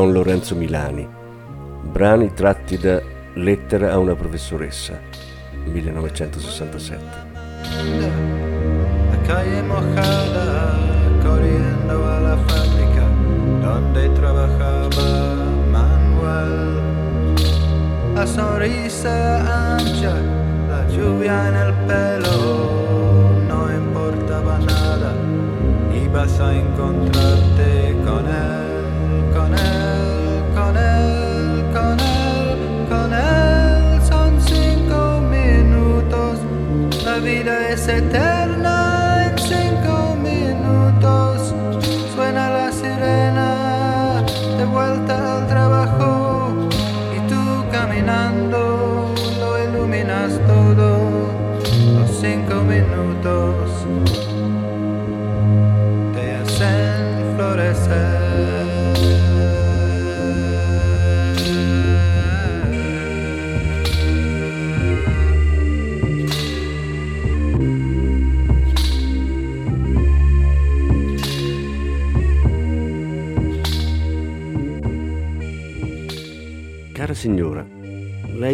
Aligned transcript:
Don 0.00 0.14
Lorenzo 0.14 0.54
Milani. 0.54 1.06
Brani 1.92 2.32
tratti 2.32 2.78
da 2.78 3.02
Lettera 3.34 3.92
a 3.92 3.98
una 3.98 4.14
professoressa, 4.14 4.98
1967. 5.66 7.04
La 9.10 9.18
calle 9.26 9.62
mojada, 9.62 10.74
corriendo 11.22 12.08
a 12.08 12.18
la 12.18 12.36
fábrica 12.46 13.04
donde 13.60 14.08
trabajaba 14.14 15.34
Manuel. 15.70 16.80
La 18.14 18.26
sonrisa 18.26 19.76
la 20.66 20.88
lluvia 20.88 21.48
en 21.48 21.56
el 21.56 21.74
pelo, 21.86 23.32
no 23.46 23.70
importaba 23.70 24.60
nada, 24.60 25.12
ibas 25.92 26.40
a 26.40 26.54
con 26.74 28.26
él, 28.26 28.59
vida 37.20 37.68
es 37.70 37.86
eterna 37.88 39.26
en 39.26 39.38
cinco 39.38 40.16
minutos. 40.16 41.54
Suena 42.14 42.50
la 42.50 42.72
sirena, 42.72 44.24
de 44.58 44.64
vuelta 44.64 45.38
al 45.38 45.46
trabajo, 45.46 46.68
y 47.16 47.28
tú 47.28 47.64
caminando 47.70 49.14
lo 49.38 49.64
iluminas 49.64 50.40
todo. 50.46 51.30
Los 51.98 52.10
cinco 52.20 52.62
minutos 52.62 53.69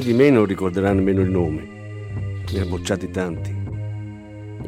di 0.06 0.12
me 0.12 0.30
non 0.30 0.46
ricorderà 0.46 0.92
nemmeno 0.92 1.20
il 1.20 1.30
nome. 1.30 1.66
Ne 2.52 2.60
ha 2.60 2.64
bocciati 2.64 3.10
tanti. 3.10 3.52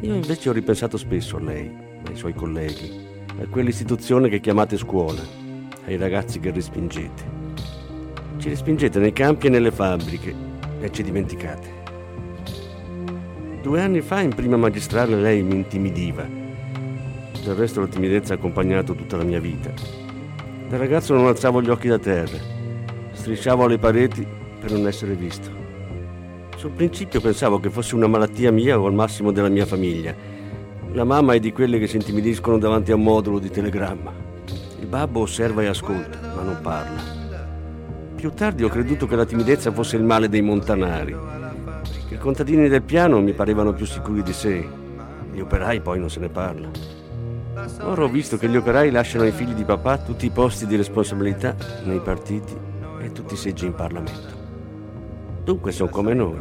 Io 0.01 0.13
invece 0.13 0.49
ho 0.49 0.51
ripensato 0.51 0.97
spesso 0.97 1.37
a 1.37 1.39
lei, 1.39 1.71
ai 2.07 2.15
suoi 2.17 2.33
colleghi, 2.33 2.91
a 3.41 3.47
quell'istituzione 3.47 4.27
che 4.27 4.41
chiamate 4.41 4.75
scuola, 4.75 5.21
ai 5.85 5.95
ragazzi 5.95 6.41
che 6.41 6.51
respingete. 6.51 7.23
Ci 8.35 8.49
respingete 8.49 8.99
nei 8.99 9.13
campi 9.13 9.47
e 9.47 9.49
nelle 9.49 9.71
fabbriche 9.71 10.35
e 10.81 10.91
ci 10.91 11.03
dimenticate. 11.03 11.67
Due 13.61 13.81
anni 13.81 14.01
fa 14.01 14.19
in 14.19 14.35
prima 14.35 14.57
magistrale 14.57 15.15
lei 15.15 15.41
mi 15.41 15.55
intimidiva. 15.55 16.27
Del 17.45 17.55
resto 17.55 17.79
la 17.79 17.87
timidezza 17.87 18.33
ha 18.33 18.35
accompagnato 18.35 18.93
tutta 18.93 19.15
la 19.15 19.23
mia 19.23 19.39
vita. 19.39 19.71
Da 20.67 20.75
ragazzo 20.75 21.13
non 21.13 21.27
alzavo 21.27 21.61
gli 21.61 21.69
occhi 21.69 21.87
da 21.87 21.97
terra 21.97 22.57
strisciavo 23.11 23.63
alle 23.63 23.77
pareti 23.77 24.25
per 24.59 24.71
non 24.71 24.87
essere 24.87 25.13
visto. 25.13 25.49
Sul 26.55 26.71
principio 26.71 27.21
pensavo 27.21 27.59
che 27.59 27.69
fosse 27.69 27.95
una 27.95 28.07
malattia 28.07 28.51
mia 28.51 28.77
o 28.77 28.85
al 28.85 28.93
massimo 28.93 29.31
della 29.31 29.47
mia 29.47 29.65
famiglia. 29.65 30.13
La 30.91 31.05
mamma 31.05 31.33
è 31.33 31.39
di 31.39 31.53
quelle 31.53 31.79
che 31.79 31.87
si 31.87 31.95
intimidiscono 31.95 32.57
davanti 32.57 32.91
a 32.91 32.95
un 32.95 33.03
modulo 33.03 33.39
di 33.39 33.49
telegramma. 33.49 34.11
Il 34.79 34.87
babbo 34.87 35.21
osserva 35.21 35.61
e 35.61 35.67
ascolta, 35.67 36.19
ma 36.35 36.41
non 36.41 36.59
parla. 36.61 37.01
Più 38.15 38.33
tardi 38.33 38.65
ho 38.65 38.69
creduto 38.69 39.07
che 39.07 39.15
la 39.15 39.25
timidezza 39.25 39.71
fosse 39.71 39.95
il 39.95 40.03
male 40.03 40.27
dei 40.27 40.41
montanari. 40.41 41.15
I 42.09 42.17
contadini 42.17 42.67
del 42.67 42.81
piano 42.81 43.21
mi 43.21 43.31
parevano 43.31 43.71
più 43.71 43.85
sicuri 43.85 44.21
di 44.21 44.33
sé. 44.33 44.67
Gli 45.31 45.39
operai 45.39 45.79
poi 45.79 45.99
non 45.99 46.09
se 46.09 46.19
ne 46.19 46.27
parla. 46.27 46.69
Ora 47.81 48.03
ho 48.03 48.09
visto 48.09 48.35
che 48.35 48.49
gli 48.49 48.57
operai 48.57 48.91
lasciano 48.91 49.23
ai 49.23 49.31
figli 49.31 49.53
di 49.53 49.63
papà 49.63 49.99
tutti 49.99 50.25
i 50.25 50.31
posti 50.31 50.65
di 50.65 50.75
responsabilità 50.75 51.55
nei 51.85 52.01
partiti 52.01 52.53
e 53.01 53.11
tutti 53.13 53.35
i 53.35 53.37
seggi 53.37 53.65
in 53.65 53.75
Parlamento. 53.75 54.38
Dunque 55.49 55.71
sono 55.71 55.89
come 55.89 56.13
noi. 56.13 56.37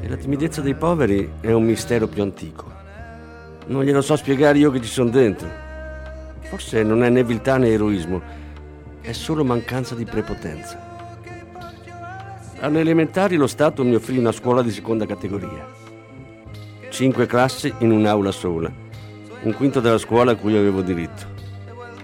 E 0.00 0.08
la 0.08 0.16
timidezza 0.16 0.62
dei 0.62 0.74
poveri 0.74 1.32
è 1.42 1.52
un 1.52 1.64
mistero 1.64 2.06
più 2.06 2.22
antico. 2.22 2.64
Non 3.66 3.84
glielo 3.84 4.00
so 4.00 4.16
spiegare 4.16 4.56
io 4.56 4.70
che 4.70 4.80
ci 4.80 4.88
sono 4.88 5.10
dentro. 5.10 5.46
Forse 6.40 6.82
non 6.82 7.04
è 7.04 7.10
né 7.10 7.24
viltà 7.24 7.58
né 7.58 7.68
eroismo, 7.68 8.22
è 9.02 9.12
solo 9.12 9.44
mancanza 9.44 9.94
di 9.94 10.06
prepotenza. 10.06 10.80
Alle 12.60 12.80
elementari 12.80 13.36
lo 13.36 13.46
Stato 13.46 13.84
mi 13.84 13.96
offrì 13.96 14.16
una 14.16 14.32
scuola 14.32 14.62
di 14.62 14.70
seconda 14.70 15.04
categoria. 15.04 15.66
Cinque 16.88 17.26
classi 17.26 17.70
in 17.80 17.90
un'aula 17.90 18.30
sola, 18.30 18.72
un 19.42 19.52
quinto 19.52 19.80
della 19.80 19.98
scuola 19.98 20.32
a 20.32 20.36
cui 20.36 20.56
avevo 20.56 20.80
diritto. 20.80 21.26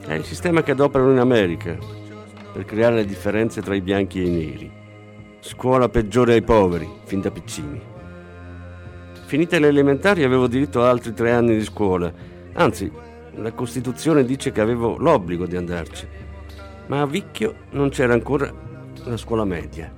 È 0.06 0.12
il 0.12 0.24
sistema 0.24 0.62
che 0.62 0.72
adoperano 0.72 1.12
in 1.12 1.20
America, 1.20 1.74
per 2.52 2.66
creare 2.66 2.96
le 2.96 3.06
differenze 3.06 3.62
tra 3.62 3.74
i 3.74 3.80
bianchi 3.80 4.20
e 4.20 4.26
i 4.26 4.30
neri. 4.30 4.86
Scuola 5.41 5.88
peggiore 5.88 6.32
ai 6.32 6.43
poveri, 6.43 6.88
fin 7.04 7.21
da 7.21 7.31
piccini. 7.31 7.81
Finite 9.26 9.60
le 9.60 9.69
elementari 9.69 10.25
avevo 10.25 10.49
diritto 10.49 10.82
a 10.82 10.88
altri 10.88 11.15
tre 11.15 11.31
anni 11.31 11.56
di 11.56 11.62
scuola. 11.62 12.12
Anzi, 12.54 12.91
la 13.37 13.53
Costituzione 13.53 14.25
dice 14.25 14.50
che 14.50 14.60
avevo 14.60 14.97
l'obbligo 14.97 15.47
di 15.47 15.56
andarci. 15.56 16.09
Ma 16.88 17.03
a 17.03 17.06
Vicchio 17.06 17.54
non 17.71 17.91
c'era 17.91 18.15
ancora 18.15 18.53
la 19.04 19.16
scuola 19.16 19.44
media. 19.44 19.93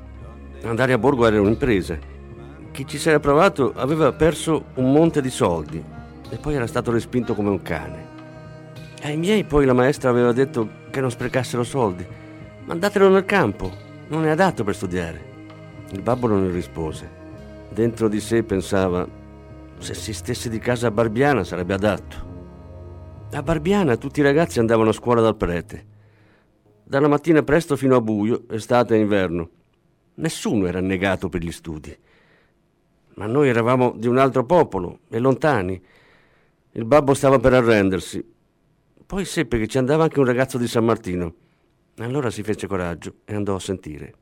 Andare 0.64 0.92
a 0.92 0.98
Borgo 0.98 1.26
era 1.26 1.40
un'impresa. 1.40 1.98
Chi 2.70 2.86
ci 2.86 2.98
si 2.98 3.08
era 3.08 3.18
provato 3.18 3.72
aveva 3.74 4.12
perso 4.12 4.66
un 4.74 4.92
monte 4.92 5.22
di 5.22 5.30
soldi 5.30 5.82
e 6.28 6.36
poi 6.36 6.54
era 6.54 6.66
stato 6.66 6.92
respinto 6.92 7.34
come 7.34 7.48
un 7.48 7.62
cane. 7.62 8.08
Ai 9.02 9.16
miei 9.16 9.44
poi 9.44 9.64
la 9.64 9.72
maestra 9.72 10.10
aveva 10.10 10.32
detto 10.32 10.68
che 10.90 11.00
non 11.00 11.10
sprecassero 11.10 11.64
soldi. 11.64 12.06
Mandatelo 12.66 13.08
nel 13.08 13.24
campo, 13.24 13.88
non 14.10 14.26
è 14.26 14.30
adatto 14.30 14.64
per 14.64 14.74
studiare. 14.74 15.28
Il 15.90 16.02
babbo 16.02 16.26
non 16.26 16.50
rispose. 16.52 17.18
Dentro 17.70 18.08
di 18.08 18.20
sé 18.20 18.42
pensava, 18.42 19.08
se 19.78 19.94
si 19.94 20.12
stesse 20.12 20.48
di 20.48 20.58
casa 20.58 20.88
a 20.88 20.90
Barbiana 20.90 21.44
sarebbe 21.44 21.74
adatto. 21.74 22.28
A 23.32 23.42
Barbiana 23.42 23.96
tutti 23.96 24.20
i 24.20 24.24
ragazzi 24.24 24.58
andavano 24.58 24.90
a 24.90 24.94
scuola 24.94 25.20
dal 25.20 25.36
prete. 25.36 25.86
Dalla 26.82 27.06
mattina 27.06 27.42
presto 27.44 27.76
fino 27.76 27.94
a 27.94 28.00
buio, 28.00 28.46
estate 28.50 28.96
e 28.96 28.98
inverno. 28.98 29.48
Nessuno 30.14 30.66
era 30.66 30.80
negato 30.80 31.28
per 31.28 31.42
gli 31.42 31.52
studi. 31.52 31.96
Ma 33.14 33.26
noi 33.26 33.48
eravamo 33.48 33.94
di 33.96 34.08
un 34.08 34.18
altro 34.18 34.44
popolo 34.44 35.00
e 35.08 35.20
lontani. 35.20 35.80
Il 36.72 36.84
babbo 36.84 37.14
stava 37.14 37.38
per 37.38 37.54
arrendersi. 37.54 38.24
Poi 39.06 39.24
seppe 39.24 39.58
che 39.58 39.68
ci 39.68 39.78
andava 39.78 40.02
anche 40.02 40.18
un 40.18 40.26
ragazzo 40.26 40.58
di 40.58 40.66
San 40.66 40.84
Martino. 40.84 41.34
Allora 42.00 42.30
si 42.30 42.42
fece 42.42 42.66
coraggio 42.66 43.16
e 43.26 43.34
andò 43.34 43.54
a 43.54 43.60
sentire. 43.60 44.14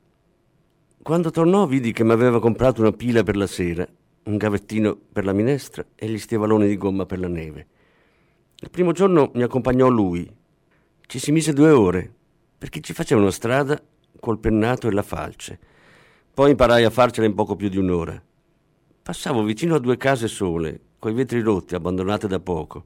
Quando 1.01 1.31
tornò 1.31 1.65
vidi 1.65 1.93
che 1.93 2.03
mi 2.03 2.11
aveva 2.11 2.41
comprato 2.41 2.81
una 2.81 2.91
pila 2.91 3.23
per 3.23 3.37
la 3.37 3.47
sera, 3.47 3.87
un 4.23 4.35
gavettino 4.35 4.99
per 5.13 5.23
la 5.23 5.31
minestra 5.31 5.85
e 5.95 6.09
gli 6.09 6.17
stivaloni 6.17 6.67
di 6.67 6.75
gomma 6.75 7.05
per 7.05 7.19
la 7.19 7.29
neve. 7.29 7.67
Il 8.57 8.69
primo 8.69 8.91
giorno 8.91 9.31
mi 9.33 9.43
accompagnò 9.43 9.87
lui. 9.87 10.29
Ci 11.05 11.19
si 11.19 11.31
mise 11.31 11.53
due 11.53 11.69
ore, 11.69 12.13
perché 12.57 12.81
ci 12.81 12.91
facevano 12.91 13.31
strada 13.31 13.81
col 14.19 14.39
pennato 14.39 14.89
e 14.89 14.91
la 14.91 15.01
falce. 15.01 15.57
Poi 16.33 16.51
imparai 16.51 16.83
a 16.83 16.89
farcela 16.89 17.27
in 17.27 17.33
poco 17.33 17.55
più 17.55 17.69
di 17.69 17.77
un'ora. 17.77 18.21
Passavo 19.01 19.41
vicino 19.43 19.75
a 19.75 19.79
due 19.79 19.95
case 19.95 20.27
sole, 20.27 20.79
coi 20.99 21.13
vetri 21.13 21.39
rotti, 21.39 21.75
abbandonate 21.75 22.27
da 22.27 22.41
poco. 22.41 22.85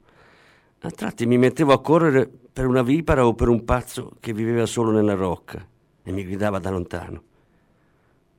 A 0.82 0.90
tratti 0.90 1.26
mi 1.26 1.36
mettevo 1.36 1.72
a 1.72 1.80
correre 1.80 2.30
per 2.54 2.66
una 2.66 2.82
vipera 2.82 3.26
o 3.26 3.34
per 3.34 3.48
un 3.48 3.64
pazzo 3.64 4.12
che 4.20 4.32
viveva 4.32 4.64
solo 4.64 4.92
nella 4.92 5.14
rocca 5.14 5.66
e 6.04 6.12
mi 6.12 6.22
gridava 6.24 6.60
da 6.60 6.70
lontano. 6.70 7.22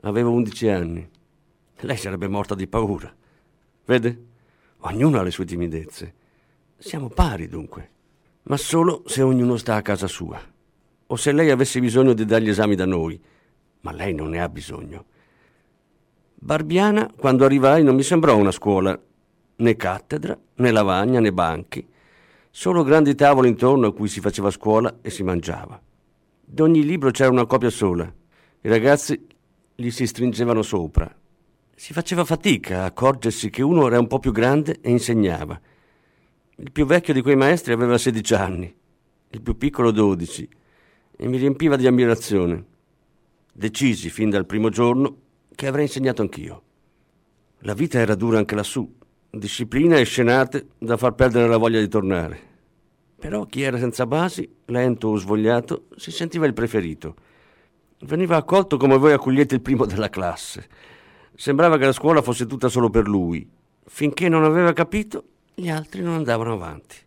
Avevo 0.03 0.31
undici 0.31 0.69
anni. 0.69 1.05
Lei 1.79 1.97
sarebbe 1.97 2.29
morta 2.29 2.55
di 2.55 2.65
paura. 2.65 3.13
Vede? 3.83 4.25
Ognuno 4.77 5.19
ha 5.19 5.21
le 5.21 5.31
sue 5.31 5.43
timidezze. 5.43 6.13
Siamo 6.77 7.09
pari 7.09 7.49
dunque, 7.49 7.89
ma 8.43 8.55
solo 8.55 9.03
se 9.05 9.21
ognuno 9.21 9.57
sta 9.57 9.75
a 9.75 9.81
casa 9.81 10.07
sua. 10.07 10.41
o 11.07 11.15
se 11.17 11.31
lei 11.33 11.49
avesse 11.49 11.81
bisogno 11.81 12.13
di 12.13 12.23
dare 12.23 12.43
gli 12.43 12.49
esami 12.49 12.75
da 12.75 12.85
noi, 12.85 13.21
ma 13.81 13.91
lei 13.91 14.13
non 14.13 14.29
ne 14.29 14.41
ha 14.41 14.47
bisogno. 14.47 15.05
Barbiana, 16.35 17.11
quando 17.15 17.43
arrivai, 17.43 17.83
non 17.83 17.95
mi 17.95 18.03
sembrò 18.03 18.37
una 18.37 18.51
scuola, 18.51 18.97
né 19.57 19.75
cattedra, 19.75 20.37
né 20.55 20.71
lavagna, 20.71 21.19
né 21.19 21.33
banchi, 21.33 21.85
solo 22.57 22.83
grandi 22.83 23.15
tavoli 23.15 23.49
intorno 23.49 23.87
a 23.87 23.93
cui 23.93 24.07
si 24.07 24.21
faceva 24.21 24.49
scuola 24.49 24.99
e 25.01 25.09
si 25.09 25.23
mangiava. 25.23 25.77
D'ogni 26.41 26.85
libro 26.85 27.11
c'era 27.11 27.29
una 27.29 27.45
copia 27.45 27.69
sola. 27.69 28.05
I 28.05 28.69
ragazzi 28.69 29.27
gli 29.75 29.89
si 29.89 30.07
stringevano 30.07 30.61
sopra. 30.61 31.13
Si 31.75 31.91
faceva 31.91 32.23
fatica 32.23 32.79
a 32.79 32.85
accorgersi 32.85 33.49
che 33.49 33.61
uno 33.61 33.85
era 33.87 33.99
un 33.99 34.07
po' 34.07 34.19
più 34.19 34.31
grande 34.31 34.77
e 34.79 34.89
insegnava. 34.89 35.59
Il 36.55 36.71
più 36.71 36.85
vecchio 36.85 37.13
di 37.13 37.21
quei 37.21 37.35
maestri 37.35 37.73
aveva 37.73 37.97
16 37.97 38.33
anni, 38.35 38.73
il 39.31 39.41
più 39.41 39.57
piccolo 39.57 39.91
12, 39.91 40.49
e 41.17 41.27
mi 41.27 41.35
riempiva 41.35 41.75
di 41.75 41.87
ammirazione. 41.87 42.65
Decisi 43.51 44.09
fin 44.09 44.29
dal 44.29 44.45
primo 44.45 44.69
giorno 44.69 45.17
che 45.53 45.67
avrei 45.67 45.83
insegnato 45.83 46.21
anch'io. 46.21 46.61
La 47.59 47.73
vita 47.73 47.99
era 47.99 48.15
dura 48.15 48.37
anche 48.37 48.55
lassù, 48.55 48.89
disciplina 49.37 49.97
e 49.97 50.03
scenate 50.03 50.67
da 50.77 50.97
far 50.97 51.13
perdere 51.13 51.47
la 51.47 51.57
voglia 51.57 51.79
di 51.79 51.87
tornare. 51.87 52.39
Però 53.19 53.45
chi 53.45 53.61
era 53.61 53.77
senza 53.77 54.05
basi, 54.05 54.47
lento 54.65 55.09
o 55.09 55.15
svogliato, 55.15 55.85
si 55.95 56.11
sentiva 56.11 56.45
il 56.45 56.53
preferito. 56.53 57.15
Veniva 58.01 58.37
accolto 58.37 58.77
come 58.77 58.97
voi 58.97 59.13
accogliete 59.13 59.55
il 59.55 59.61
primo 59.61 59.85
della 59.85 60.09
classe. 60.09 60.67
Sembrava 61.35 61.77
che 61.77 61.85
la 61.85 61.91
scuola 61.91 62.21
fosse 62.21 62.45
tutta 62.45 62.69
solo 62.69 62.89
per 62.89 63.07
lui. 63.07 63.47
Finché 63.85 64.29
non 64.29 64.43
aveva 64.43 64.73
capito, 64.73 65.23
gli 65.53 65.69
altri 65.69 66.01
non 66.01 66.15
andavano 66.15 66.53
avanti. 66.53 66.97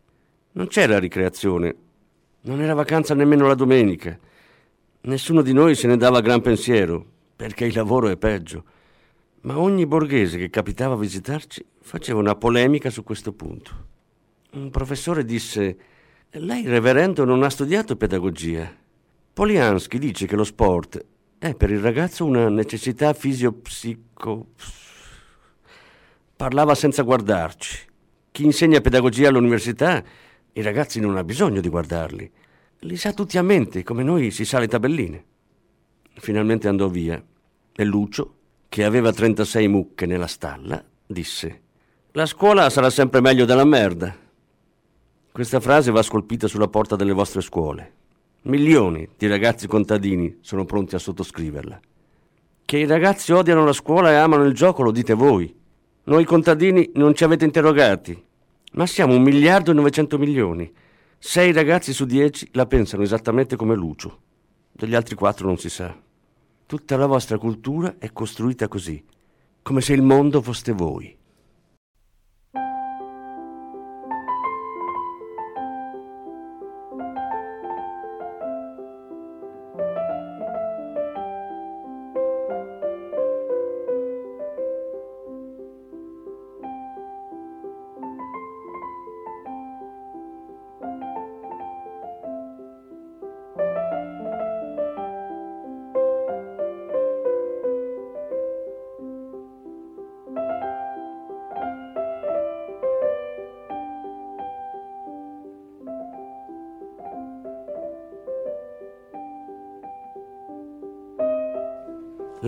Non 0.53 0.67
c'era 0.67 0.99
ricreazione, 0.99 1.75
non 2.43 2.61
era 2.61 2.75
vacanza 2.75 3.15
nemmeno 3.15 3.47
la 3.47 3.55
domenica. 3.55 4.19
Nessuno 5.03 5.43
di 5.43 5.53
noi 5.53 5.75
se 5.75 5.87
ne 5.87 5.97
dava 5.97 6.21
gran 6.21 6.41
pensiero, 6.41 7.05
perché 7.37 7.67
il 7.67 7.75
lavoro 7.75 8.09
è 8.09 8.17
peggio. 8.17 8.65
Ma 9.43 9.59
ogni 9.59 9.87
borghese 9.87 10.37
che 10.37 10.51
capitava 10.51 10.95
a 10.95 10.99
visitarci 10.99 11.65
faceva 11.81 12.19
una 12.19 12.35
polemica 12.35 12.91
su 12.91 13.05
questo 13.05 13.33
punto. 13.33 13.87
Un 14.53 14.71
professore 14.71 15.25
disse: 15.25 15.77
Lei, 16.31 16.67
reverendo, 16.67 17.25
non 17.25 17.43
ha 17.43 17.51
studiato 17.51 17.97
pedagogia. 17.97 18.75
Poliansky 19.33 19.99
dice 19.99 20.27
che 20.27 20.35
lo 20.35 20.45
sport 20.45 21.05
è 21.39 21.55
per 21.55 21.71
il 21.71 21.79
ragazzo 21.79 22.25
una 22.25 22.49
necessità 22.49 23.13
fisiopsico. 23.13 24.47
Parlava 26.35 26.75
senza 26.75 27.03
guardarci. 27.03 27.87
Chi 28.33 28.45
insegna 28.45 28.81
pedagogia 28.81 29.29
all'università, 29.29 30.03
i 30.53 30.63
ragazzi 30.63 30.99
non 30.99 31.17
ha 31.17 31.23
bisogno 31.25 31.61
di 31.61 31.69
guardarli. 31.69 32.31
Li 32.81 32.97
sa 32.97 33.13
tutti 33.13 33.39
a 33.39 33.43
mente, 33.43 33.85
come 33.85 34.03
noi 34.03 34.31
si 34.31 34.45
sa 34.45 34.59
le 34.59 34.69
tabelline. 34.69 35.25
Finalmente 36.15 36.67
andò 36.67 36.89
via 36.89 37.23
e 37.73 37.85
Lucio, 37.85 38.38
che 38.69 38.85
aveva 38.85 39.13
36 39.13 39.67
mucche 39.69 40.07
nella 40.07 40.27
stalla, 40.27 40.83
disse: 41.07 41.61
La 42.13 42.27
scuola 42.27 42.71
sarà 42.71 42.91
sempre 42.91 43.21
meglio 43.21 43.45
della 43.45 43.65
merda. 43.65 44.15
Questa 45.33 45.61
frase 45.61 45.91
va 45.91 46.03
scolpita 46.03 46.47
sulla 46.47 46.69
porta 46.69 46.97
delle 46.97 47.13
vostre 47.13 47.41
scuole. 47.41 47.93
Milioni 48.43 49.09
di 49.17 49.27
ragazzi 49.27 49.67
contadini 49.67 50.39
sono 50.41 50.65
pronti 50.65 50.95
a 50.95 50.99
sottoscriverla. 50.99 51.81
Che 52.65 52.79
i 52.79 52.87
ragazzi 52.87 53.33
odiano 53.33 53.65
la 53.65 53.73
scuola 53.73 54.11
e 54.11 54.15
amano 54.15 54.45
il 54.45 54.55
gioco 54.55 54.83
lo 54.83 54.91
dite 54.91 55.15
voi. 55.15 55.55
Noi 56.05 56.25
contadini 56.25 56.91
non 56.95 57.15
ci 57.15 57.25
avete 57.25 57.45
interrogati, 57.45 58.21
ma 58.73 58.87
siamo 58.87 59.15
un 59.15 59.23
miliardo 59.23 59.71
e 59.71 59.75
900 59.75 60.19
milioni. 60.19 60.71
Sei 61.19 61.53
ragazzi 61.53 61.93
su 61.93 62.05
dieci 62.05 62.49
la 62.53 62.67
pensano 62.67 63.03
esattamente 63.03 63.57
come 63.57 63.75
Lucio. 63.75 64.19
Degli 64.73 64.95
altri 64.95 65.15
quattro 65.15 65.47
non 65.47 65.59
si 65.59 65.69
sa. 65.69 65.95
Tutta 66.69 66.99
la 66.99 67.07
vostra 67.07 67.39
cultura 67.39 67.95
è 67.99 68.13
costruita 68.13 68.69
così, 68.69 69.03
come 69.63 69.81
se 69.81 69.95
il 69.95 70.03
mondo 70.03 70.43
foste 70.43 70.73
voi. 70.73 71.18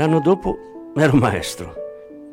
L'anno 0.01 0.21
dopo 0.21 0.57
ero 0.97 1.15
maestro, 1.15 1.75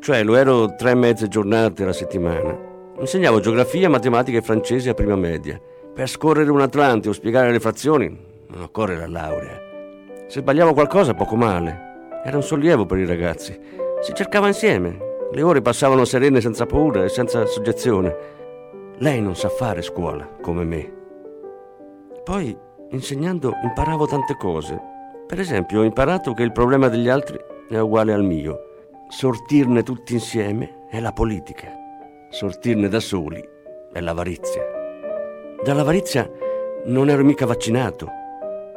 cioè 0.00 0.24
lo 0.24 0.36
ero 0.36 0.74
tre 0.74 0.94
mezze 0.94 1.28
giornate 1.28 1.82
alla 1.82 1.92
settimana. 1.92 2.58
Insegnavo 2.98 3.40
geografia, 3.40 3.90
matematica 3.90 4.38
e 4.38 4.42
francese 4.42 4.88
a 4.88 4.94
prima 4.94 5.16
media. 5.16 5.60
Per 5.92 6.08
scorrere 6.08 6.50
un 6.50 6.62
Atlante 6.62 7.10
o 7.10 7.12
spiegare 7.12 7.52
le 7.52 7.60
frazioni 7.60 8.08
non 8.46 8.62
occorre 8.62 8.96
la 8.96 9.06
laurea. 9.06 9.60
Se 10.28 10.40
sbagliavo 10.40 10.72
qualcosa, 10.72 11.12
poco 11.12 11.36
male. 11.36 12.20
Era 12.24 12.38
un 12.38 12.42
sollievo 12.42 12.86
per 12.86 13.00
i 13.00 13.04
ragazzi. 13.04 13.60
Si 14.00 14.14
cercava 14.14 14.46
insieme. 14.46 15.26
Le 15.30 15.42
ore 15.42 15.60
passavano 15.60 16.06
serene 16.06 16.40
senza 16.40 16.64
paura 16.64 17.04
e 17.04 17.10
senza 17.10 17.44
soggezione. 17.44 18.16
Lei 18.96 19.20
non 19.20 19.36
sa 19.36 19.50
fare 19.50 19.82
scuola 19.82 20.26
come 20.40 20.64
me. 20.64 20.92
Poi, 22.24 22.56
insegnando, 22.92 23.52
imparavo 23.62 24.06
tante 24.06 24.36
cose 24.38 24.96
per 25.28 25.40
esempio, 25.40 25.80
ho 25.80 25.84
imparato 25.84 26.32
che 26.32 26.42
il 26.42 26.52
problema 26.52 26.88
degli 26.88 27.10
altri 27.10 27.38
è 27.76 27.80
uguale 27.80 28.12
al 28.12 28.24
mio. 28.24 28.58
Sortirne 29.08 29.82
tutti 29.82 30.14
insieme 30.14 30.86
è 30.90 31.00
la 31.00 31.12
politica. 31.12 31.68
Sortirne 32.30 32.88
da 32.88 33.00
soli 33.00 33.42
è 33.92 34.00
l'avarizia. 34.00 34.62
Dall'avarizia 35.62 36.30
non 36.86 37.10
ero 37.10 37.24
mica 37.24 37.46
vaccinato. 37.46 38.08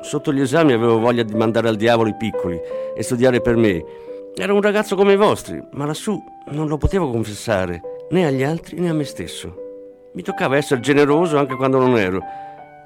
Sotto 0.02 0.34
gli 0.34 0.42
esami 0.42 0.74
avevo 0.74 1.00
voglia 1.00 1.24
di 1.24 1.36
mandare 1.36 1.70
al 1.70 1.76
diavolo 1.76 2.10
i 2.10 2.16
piccoli 2.16 2.60
e 2.96 3.04
studiare 3.04 3.40
per 3.40 3.56
me. 3.56 3.84
Ero 4.36 4.56
un 4.56 4.62
ragazzo 4.62 4.96
come 4.96 5.14
i 5.14 5.18
vostri, 5.18 5.62
ma 5.72 5.86
lassù 5.86 6.22
non 6.48 6.68
lo 6.68 6.78
potevo 6.78 7.10
confessare 7.12 7.82
né 8.10 8.26
agli 8.26 8.44
altri 8.44 8.80
né 8.80 8.90
a 8.90 8.94
me 8.94 9.04
stesso. 9.04 9.56
Mi 10.14 10.22
toccava 10.22 10.58
essere 10.58 10.82
generoso 10.82 11.38
anche 11.38 11.56
quando 11.56 11.78
non 11.78 11.98
ero. 11.98 12.22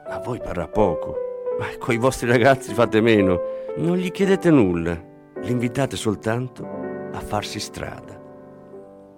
A 0.07 0.19
voi 0.19 0.39
parrà 0.39 0.67
poco. 0.67 1.15
Ma 1.57 1.65
con 1.79 1.93
i 1.93 1.97
vostri 1.97 2.27
ragazzi 2.27 2.73
fate 2.73 3.01
meno. 3.01 3.41
Non 3.77 3.97
gli 3.97 4.11
chiedete 4.11 4.49
nulla, 4.51 5.01
li 5.45 5.51
invitate 5.51 5.95
soltanto 5.95 6.67
a 7.11 7.19
farsi 7.19 7.59
strada. 7.59 8.19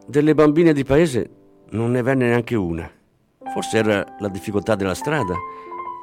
Delle 0.06 0.36
bambine 0.36 0.74
di 0.74 0.84
paese 0.84 1.30
non 1.70 1.92
ne 1.92 2.02
venne 2.02 2.28
neanche 2.28 2.56
una. 2.56 2.90
Forse 3.54 3.78
era 3.78 4.06
la 4.20 4.28
difficoltà 4.28 4.76
della 4.76 4.94
strada, 4.94 5.36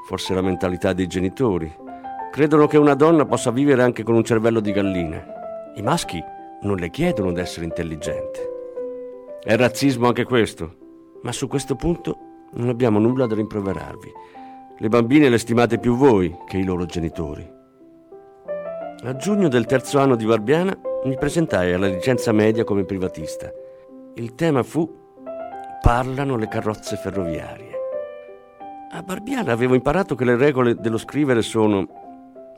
forse 0.06 0.32
la 0.32 0.40
mentalità 0.40 0.94
dei 0.94 1.06
genitori. 1.06 1.70
Credono 2.32 2.66
che 2.66 2.78
una 2.78 2.94
donna 2.94 3.26
possa 3.26 3.50
vivere 3.50 3.82
anche 3.82 4.02
con 4.02 4.14
un 4.14 4.24
cervello 4.24 4.60
di 4.60 4.72
gallina. 4.72 5.22
I 5.76 5.82
maschi 5.82 6.22
non 6.62 6.76
le 6.76 6.88
chiedono 6.88 7.30
di 7.30 7.40
essere 7.40 7.66
intelligente. 7.66 8.52
È 9.42 9.54
razzismo 9.56 10.06
anche 10.06 10.24
questo, 10.24 10.76
ma 11.22 11.32
su 11.32 11.48
questo 11.48 11.76
punto 11.76 12.18
non 12.52 12.70
abbiamo 12.70 12.98
nulla 12.98 13.26
da 13.26 13.34
rimproverarvi. 13.34 14.12
Le 14.78 14.88
bambine 14.88 15.28
le 15.28 15.38
stimate 15.38 15.78
più 15.78 15.96
voi 15.96 16.34
che 16.46 16.56
i 16.56 16.64
loro 16.64 16.86
genitori. 16.86 17.53
A 19.04 19.16
giugno 19.16 19.49
del 19.49 19.66
terzo 19.66 19.99
anno 19.99 20.16
di 20.16 20.25
Barbiana 20.25 20.75
mi 21.04 21.16
presentai 21.18 21.75
alla 21.75 21.88
licenza 21.88 22.32
media 22.32 22.64
come 22.64 22.84
privatista. 22.84 23.52
Il 24.14 24.34
tema 24.34 24.62
fu 24.62 25.02
Parlano 25.82 26.37
le 26.37 26.49
carrozze 26.49 26.96
ferroviarie. 26.96 27.70
A 28.92 29.02
Barbiana 29.02 29.52
avevo 29.52 29.75
imparato 29.75 30.14
che 30.14 30.25
le 30.25 30.37
regole 30.37 30.75
dello 30.76 30.96
scrivere 30.96 31.42
sono 31.42 31.87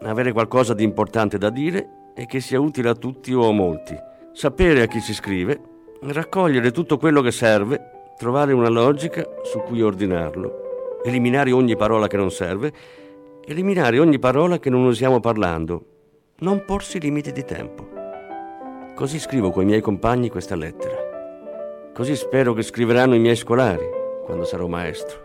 avere 0.02 0.30
qualcosa 0.30 0.72
di 0.72 0.84
importante 0.84 1.36
da 1.36 1.50
dire 1.50 2.12
e 2.14 2.26
che 2.26 2.38
sia 2.38 2.60
utile 2.60 2.90
a 2.90 2.94
tutti 2.94 3.32
o 3.34 3.48
a 3.48 3.52
molti, 3.52 3.96
sapere 4.32 4.82
a 4.82 4.86
chi 4.86 5.00
si 5.00 5.14
scrive, 5.14 5.60
raccogliere 6.02 6.70
tutto 6.70 6.96
quello 6.96 7.22
che 7.22 7.32
serve, 7.32 8.12
trovare 8.16 8.52
una 8.52 8.68
logica 8.68 9.26
su 9.42 9.58
cui 9.62 9.82
ordinarlo 9.82 10.62
eliminare 11.06 11.52
ogni 11.52 11.76
parola 11.76 12.08
che 12.08 12.16
non 12.16 12.30
serve, 12.30 12.72
eliminare 13.44 13.98
ogni 13.98 14.18
parola 14.18 14.58
che 14.58 14.70
non 14.70 14.84
usiamo 14.84 15.20
parlando, 15.20 15.95
non 16.38 16.66
porsi 16.66 17.00
limiti 17.00 17.32
di 17.32 17.44
tempo. 17.44 17.88
Così 18.94 19.18
scrivo 19.18 19.50
con 19.50 19.62
i 19.62 19.66
miei 19.66 19.80
compagni 19.80 20.28
questa 20.28 20.54
lettera. 20.54 20.94
Così 21.94 22.14
spero 22.14 22.52
che 22.52 22.60
scriveranno 22.60 23.14
i 23.14 23.18
miei 23.18 23.36
scolari 23.36 23.88
quando 24.22 24.44
sarò 24.44 24.66
maestro. 24.66 25.24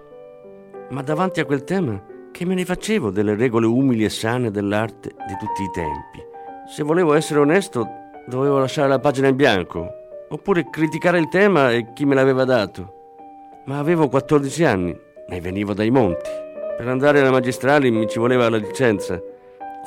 Ma 0.91 1.01
davanti 1.01 1.41
a 1.41 1.45
quel 1.45 1.65
tema 1.65 2.01
che 2.31 2.45
me 2.45 2.55
ne 2.55 2.63
facevo 2.63 3.11
delle 3.11 3.35
regole 3.35 3.65
umili 3.65 4.05
e 4.05 4.09
sane 4.09 4.51
dell'arte 4.51 5.09
di 5.27 5.35
tutti 5.37 5.63
i 5.63 5.71
tempi. 5.73 6.23
Se 6.73 6.81
volevo 6.81 7.13
essere 7.13 7.41
onesto, 7.41 7.85
dovevo 8.25 8.59
lasciare 8.59 8.87
la 8.87 8.99
pagina 8.99 9.27
in 9.27 9.35
bianco, 9.35 9.89
oppure 10.29 10.69
criticare 10.69 11.19
il 11.19 11.27
tema 11.27 11.71
e 11.71 11.91
chi 11.91 12.05
me 12.05 12.15
l'aveva 12.15 12.45
dato. 12.45 12.93
Ma 13.65 13.79
avevo 13.79 14.07
14 14.07 14.63
anni 14.63 14.97
e 15.27 15.41
venivo 15.41 15.73
dai 15.73 15.89
monti. 15.89 16.29
Per 16.77 16.87
andare 16.87 17.19
alla 17.19 17.31
magistrale 17.31 17.89
mi 17.89 18.07
ci 18.07 18.17
voleva 18.17 18.49
la 18.49 18.57
licenza. 18.57 19.21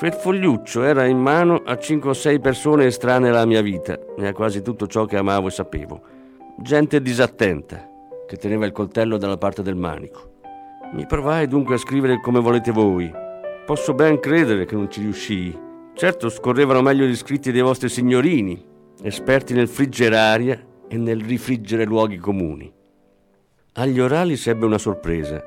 Quel 0.04 0.12
fogliuccio 0.12 0.82
era 0.82 1.06
in 1.06 1.16
mano 1.16 1.62
a 1.64 1.78
5 1.78 2.11
o 2.11 2.12
6 2.12 2.38
persone 2.38 2.84
estranee 2.84 3.30
alla 3.30 3.46
mia 3.46 3.62
vita 3.62 3.99
e 4.18 4.26
a 4.26 4.34
quasi 4.34 4.61
tutto 4.61 4.87
ciò 4.87 5.06
che 5.06 5.16
amavo 5.16 5.46
e 5.46 5.50
sapevo. 5.50 6.02
Gente 6.58 7.00
disattenta, 7.00 7.88
che 8.26 8.37
teneva 8.37 8.66
il 8.66 8.73
coltello 8.73 9.16
dalla 9.16 9.38
parte 9.38 9.62
del 9.62 9.76
manico. 9.76 10.32
Mi 10.92 11.06
provai 11.06 11.46
dunque 11.49 11.76
a 11.76 11.78
scrivere 11.78 12.20
come 12.20 12.40
volete 12.40 12.70
voi. 12.70 13.11
Posso 13.64 13.94
ben 13.94 14.20
credere 14.20 14.66
che 14.66 14.75
non 14.75 14.90
ci 14.90 15.00
riuscii. 15.00 15.58
Certo 15.94 16.28
scorrevano 16.28 16.82
meglio 16.82 17.06
gli 17.06 17.16
scritti 17.16 17.50
dei 17.50 17.62
vostri 17.62 17.88
signorini, 17.88 18.62
esperti 19.02 19.54
nel 19.54 19.68
friggere 19.68 20.18
aria 20.18 20.62
e 20.87 20.99
nel 20.99 21.23
rifriggere 21.23 21.87
luoghi 21.87 22.18
comuni. 22.18 22.70
Agli 23.73 24.00
orali 24.00 24.37
si 24.37 24.50
ebbe 24.50 24.66
una 24.66 24.76
sorpresa. 24.76 25.42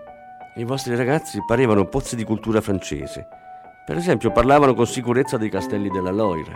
I 0.55 0.63
vostri 0.63 0.95
ragazzi 0.95 1.43
parevano 1.45 1.85
pozzi 1.85 2.15
di 2.15 2.23
cultura 2.23 2.59
francese. 2.59 3.45
Per 3.87 3.95
esempio 3.95 4.33
parlavano 4.33 4.73
con 4.73 4.85
sicurezza 4.85 5.37
dei 5.37 5.47
castelli 5.47 5.89
della 5.89 6.11
Loira. 6.11 6.51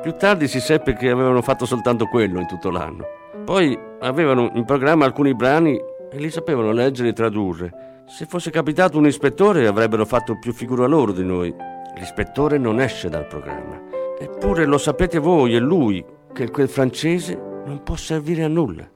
Più 0.00 0.12
tardi 0.12 0.46
si 0.46 0.60
seppe 0.60 0.94
che 0.94 1.10
avevano 1.10 1.42
fatto 1.42 1.66
soltanto 1.66 2.06
quello 2.06 2.38
in 2.38 2.46
tutto 2.46 2.70
l'anno. 2.70 3.04
Poi 3.44 3.76
avevano 3.98 4.52
in 4.54 4.64
programma 4.64 5.04
alcuni 5.04 5.34
brani 5.34 5.74
e 5.76 6.16
li 6.16 6.30
sapevano 6.30 6.70
leggere 6.70 7.08
e 7.08 7.12
tradurre. 7.12 8.04
Se 8.06 8.24
fosse 8.26 8.52
capitato 8.52 8.98
un 8.98 9.06
ispettore 9.06 9.66
avrebbero 9.66 10.04
fatto 10.04 10.38
più 10.38 10.52
figura 10.52 10.86
loro 10.86 11.10
di 11.10 11.24
noi. 11.24 11.52
L'ispettore 11.96 12.56
non 12.56 12.78
esce 12.78 13.08
dal 13.08 13.26
programma. 13.26 13.82
Eppure 14.16 14.64
lo 14.64 14.78
sapete 14.78 15.18
voi 15.18 15.56
e 15.56 15.58
lui 15.58 16.04
che 16.32 16.52
quel 16.52 16.68
francese 16.68 17.34
non 17.64 17.82
può 17.82 17.96
servire 17.96 18.44
a 18.44 18.48
nulla. 18.48 18.88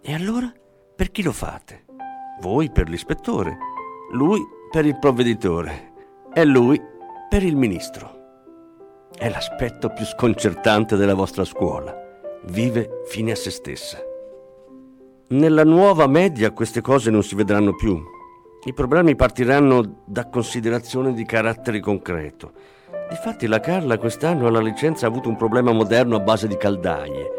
E 0.00 0.14
allora 0.14 0.48
per 0.94 1.10
chi 1.10 1.24
lo 1.24 1.32
fate? 1.32 1.86
Voi 2.40 2.70
per 2.70 2.88
l'ispettore, 2.88 3.58
lui 4.12 4.40
per 4.70 4.86
il 4.86 4.96
provveditore 4.96 5.90
e 6.32 6.44
lui 6.44 6.90
per 7.32 7.42
il 7.42 7.56
ministro. 7.56 9.08
È 9.16 9.26
l'aspetto 9.30 9.88
più 9.88 10.04
sconcertante 10.04 10.96
della 10.96 11.14
vostra 11.14 11.46
scuola. 11.46 11.96
Vive 12.48 13.00
fine 13.06 13.30
a 13.30 13.34
se 13.34 13.48
stessa. 13.48 13.96
Nella 15.28 15.64
nuova 15.64 16.06
media 16.08 16.50
queste 16.50 16.82
cose 16.82 17.10
non 17.10 17.22
si 17.22 17.34
vedranno 17.34 17.74
più. 17.74 17.98
I 18.64 18.74
problemi 18.74 19.16
partiranno 19.16 20.02
da 20.04 20.28
considerazioni 20.28 21.14
di 21.14 21.24
carattere 21.24 21.80
concreto. 21.80 22.52
Difatti 23.08 23.46
la 23.46 23.60
Carla 23.60 23.96
quest'anno 23.96 24.46
alla 24.46 24.60
licenza 24.60 25.06
ha 25.06 25.08
avuto 25.08 25.30
un 25.30 25.36
problema 25.36 25.72
moderno 25.72 26.16
a 26.16 26.20
base 26.20 26.46
di 26.46 26.58
caldaie. 26.58 27.30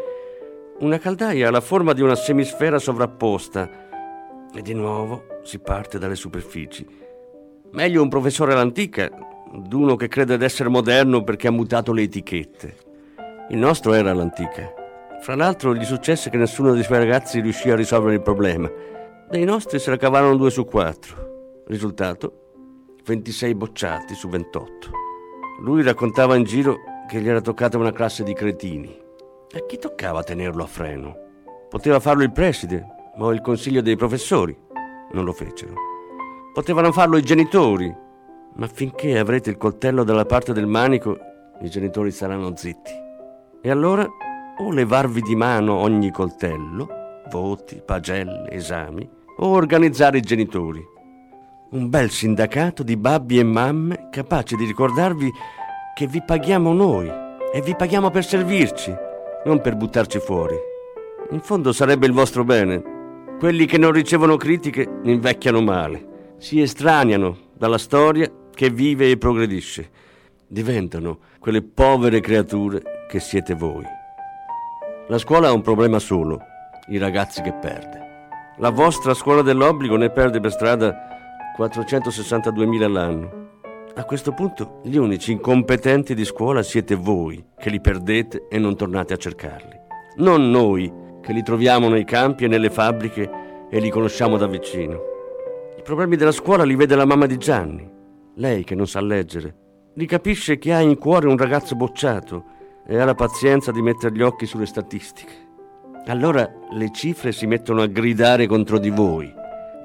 Una 0.80 0.98
caldaia 0.98 1.46
ha 1.46 1.52
la 1.52 1.60
forma 1.60 1.92
di 1.92 2.02
una 2.02 2.16
semisfera 2.16 2.80
sovrapposta 2.80 3.70
e 4.52 4.60
di 4.60 4.74
nuovo 4.74 5.38
si 5.44 5.60
parte 5.60 6.00
dalle 6.00 6.16
superfici. 6.16 6.84
Meglio 7.70 8.02
un 8.02 8.08
professore 8.08 8.54
all'antica 8.54 9.08
d'uno 9.56 9.96
che 9.96 10.08
crede 10.08 10.36
di 10.36 10.44
essere 10.44 10.68
moderno 10.68 11.22
perché 11.22 11.48
ha 11.48 11.52
mutato 11.52 11.92
le 11.92 12.02
etichette. 12.02 12.76
Il 13.50 13.58
nostro 13.58 13.92
era 13.92 14.10
all'antica. 14.10 14.72
Fra 15.20 15.36
l'altro 15.36 15.74
gli 15.74 15.84
successe 15.84 16.28
che 16.28 16.36
nessuno 16.36 16.72
dei 16.72 16.82
suoi 16.82 16.98
ragazzi 16.98 17.40
riuscì 17.40 17.70
a 17.70 17.76
risolvere 17.76 18.14
il 18.14 18.22
problema. 18.22 18.70
Dei 19.30 19.44
nostri 19.44 19.78
se 19.78 19.90
la 19.90 19.96
cavarono 19.96 20.36
due 20.36 20.50
su 20.50 20.64
quattro. 20.64 21.62
Risultato? 21.66 22.40
26 23.04 23.54
bocciati 23.54 24.14
su 24.14 24.28
28. 24.28 24.90
Lui 25.60 25.82
raccontava 25.82 26.36
in 26.36 26.44
giro 26.44 26.78
che 27.06 27.20
gli 27.20 27.28
era 27.28 27.40
toccata 27.40 27.78
una 27.78 27.92
classe 27.92 28.22
di 28.22 28.34
cretini. 28.34 29.02
A 29.54 29.64
chi 29.66 29.78
toccava 29.78 30.22
tenerlo 30.22 30.62
a 30.62 30.66
freno? 30.66 31.16
Poteva 31.68 32.00
farlo 32.00 32.22
il 32.22 32.32
preside 32.32 32.86
o 33.16 33.32
il 33.32 33.40
consiglio 33.40 33.82
dei 33.82 33.96
professori. 33.96 34.56
Non 35.12 35.24
lo 35.24 35.32
fecero. 35.32 35.74
Potevano 36.52 36.92
farlo 36.92 37.16
i 37.16 37.22
genitori, 37.22 37.94
ma 38.56 38.66
finché 38.66 39.18
avrete 39.18 39.50
il 39.50 39.56
coltello 39.56 40.04
dalla 40.04 40.24
parte 40.24 40.52
del 40.52 40.66
manico, 40.66 41.16
i 41.60 41.68
genitori 41.68 42.10
saranno 42.10 42.54
zitti. 42.56 42.92
E 43.60 43.70
allora 43.70 44.06
o 44.58 44.70
levarvi 44.70 45.20
di 45.20 45.34
mano 45.34 45.74
ogni 45.74 46.10
coltello, 46.10 46.88
voti, 47.30 47.82
pagelle, 47.84 48.50
esami, 48.50 49.08
o 49.38 49.48
organizzare 49.48 50.18
i 50.18 50.22
genitori. 50.22 50.82
Un 51.70 51.88
bel 51.88 52.10
sindacato 52.10 52.82
di 52.84 52.96
babbi 52.96 53.38
e 53.38 53.42
mamme 53.42 54.08
capace 54.10 54.54
di 54.54 54.64
ricordarvi 54.64 55.30
che 55.94 56.06
vi 56.06 56.22
paghiamo 56.24 56.72
noi 56.72 57.10
e 57.52 57.60
vi 57.62 57.74
paghiamo 57.74 58.10
per 58.10 58.24
servirci, 58.24 58.94
non 59.44 59.60
per 59.60 59.74
buttarci 59.74 60.20
fuori. 60.20 60.56
In 61.30 61.40
fondo 61.40 61.72
sarebbe 61.72 62.06
il 62.06 62.12
vostro 62.12 62.44
bene. 62.44 62.92
Quelli 63.38 63.66
che 63.66 63.78
non 63.78 63.90
ricevono 63.90 64.36
critiche 64.36 64.88
invecchiano 65.02 65.60
male, 65.60 66.34
si 66.36 66.60
estraniano 66.60 67.36
dalla 67.56 67.78
storia 67.78 68.30
che 68.54 68.70
vive 68.70 69.10
e 69.10 69.18
progredisce. 69.18 69.90
Diventano 70.46 71.18
quelle 71.38 71.62
povere 71.62 72.20
creature 72.20 73.06
che 73.08 73.20
siete 73.20 73.54
voi. 73.54 73.84
La 75.08 75.18
scuola 75.18 75.48
ha 75.48 75.52
un 75.52 75.60
problema 75.60 75.98
solo, 75.98 76.40
i 76.88 76.98
ragazzi 76.98 77.42
che 77.42 77.52
perde. 77.52 78.02
La 78.58 78.70
vostra 78.70 79.12
scuola 79.14 79.42
dell'obbligo 79.42 79.96
ne 79.96 80.10
perde 80.10 80.40
per 80.40 80.52
strada 80.52 80.94
462.000 81.58 82.82
all'anno. 82.82 83.42
A 83.96 84.04
questo 84.04 84.32
punto 84.32 84.80
gli 84.82 84.96
unici 84.96 85.32
incompetenti 85.32 86.14
di 86.14 86.24
scuola 86.24 86.62
siete 86.62 86.94
voi 86.94 87.44
che 87.56 87.70
li 87.70 87.80
perdete 87.80 88.46
e 88.48 88.58
non 88.58 88.76
tornate 88.76 89.12
a 89.12 89.18
cercarli. 89.18 89.78
Non 90.16 90.50
noi 90.50 90.92
che 91.20 91.32
li 91.32 91.42
troviamo 91.42 91.88
nei 91.88 92.04
campi 92.04 92.44
e 92.44 92.48
nelle 92.48 92.70
fabbriche 92.70 93.30
e 93.70 93.80
li 93.80 93.90
conosciamo 93.90 94.36
da 94.36 94.46
vicino. 94.46 95.00
I 95.76 95.82
problemi 95.82 96.16
della 96.16 96.32
scuola 96.32 96.64
li 96.64 96.76
vede 96.76 96.96
la 96.96 97.04
mamma 97.04 97.26
di 97.26 97.36
Gianni, 97.36 97.88
lei 98.36 98.64
che 98.64 98.74
non 98.74 98.86
sa 98.86 99.00
leggere, 99.00 99.54
ricapisce 99.94 100.58
che 100.58 100.72
ha 100.72 100.80
in 100.80 100.98
cuore 100.98 101.28
un 101.28 101.36
ragazzo 101.36 101.76
bocciato 101.76 102.44
e 102.86 102.98
ha 102.98 103.04
la 103.04 103.14
pazienza 103.14 103.70
di 103.70 103.80
mettere 103.80 104.14
gli 104.14 104.22
occhi 104.22 104.46
sulle 104.46 104.66
statistiche. 104.66 105.32
Allora 106.06 106.50
le 106.72 106.90
cifre 106.92 107.32
si 107.32 107.46
mettono 107.46 107.82
a 107.82 107.86
gridare 107.86 108.46
contro 108.46 108.78
di 108.78 108.90
voi. 108.90 109.32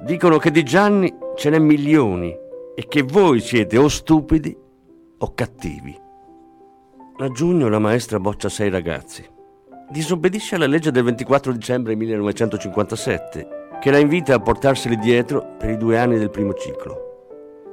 Dicono 0.04 0.38
che 0.38 0.52
di 0.52 0.64
Gianni 0.64 1.14
ce 1.36 1.50
n'è 1.50 1.60
milioni 1.60 2.36
e 2.76 2.88
che 2.88 3.04
voi 3.04 3.40
siete 3.40 3.78
o 3.78 3.88
stupidi 3.88 4.56
o 5.18 5.34
cattivi. 5.34 5.98
A 7.20 7.30
giugno 7.32 7.70
la 7.70 7.80
maestra 7.80 8.20
boccia 8.20 8.50
sei 8.50 8.70
ragazzi. 8.70 9.26
Disobbedisce 9.90 10.56
alla 10.56 10.68
legge 10.68 10.92
del 10.92 11.04
24 11.04 11.52
dicembre 11.52 11.96
1957 11.96 13.48
che 13.80 13.92
la 13.92 13.98
invita 13.98 14.36
a 14.36 14.40
portarseli 14.40 14.98
dietro 14.98 15.56
per 15.58 15.70
i 15.70 15.78
due 15.78 15.98
anni 15.98 16.18
del 16.18 16.30
primo 16.30 16.54
ciclo. 16.54 17.09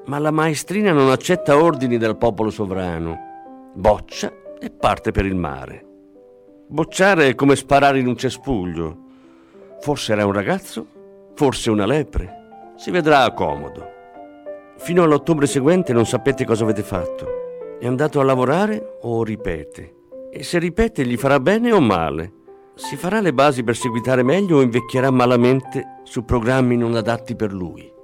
Ma 0.07 0.19
la 0.19 0.31
maestrina 0.31 0.93
non 0.93 1.11
accetta 1.11 1.61
ordini 1.61 1.99
dal 1.99 2.17
popolo 2.17 2.51
sovrano. 2.51 3.73
Boccia 3.75 4.33
e 4.61 4.71
parte 4.71 5.11
per 5.11 5.27
il 5.27 5.35
mare. 5.35 5.85
Bocciare 6.69 7.29
è 7.29 7.35
come 7.35 7.57
sparare 7.57 7.99
in 7.99 8.07
un 8.07 8.17
cespuglio. 8.17 8.99
Forse 9.81 10.13
era 10.13 10.25
un 10.25 10.33
ragazzo, 10.33 10.87
forse 11.35 11.71
una 11.71 11.87
lepre. 11.87 12.73
Si 12.77 12.93
vedrà 12.93 13.25
a 13.25 13.33
comodo. 13.33 13.95
Fino 14.77 15.03
all'ottobre 15.03 15.47
seguente 15.47 15.93
non 15.93 16.07
sapete 16.07 16.45
cosa 16.45 16.63
avete 16.63 16.83
fatto. 16.83 17.27
È 17.81 17.87
andato 17.87 18.21
a 18.21 18.25
lavorare 18.25 18.99
o 19.03 19.25
ripete? 19.25 19.95
E 20.31 20.45
se 20.45 20.61
ripete 20.61 21.05
gli 21.05 21.17
farà 21.17 21.41
bene 21.41 21.73
o 21.73 21.81
male? 21.81 22.33
Si 22.75 22.95
farà 22.95 23.21
le 23.21 23.33
basi 23.33 23.65
per 23.65 23.75
seguitare 23.75 24.23
meglio 24.23 24.59
o 24.59 24.63
invecchierà 24.63 25.11
malamente 25.11 26.01
su 26.05 26.25
programmi 26.25 26.77
non 26.77 26.95
adatti 26.95 27.35
per 27.35 27.53
lui? 27.53 27.95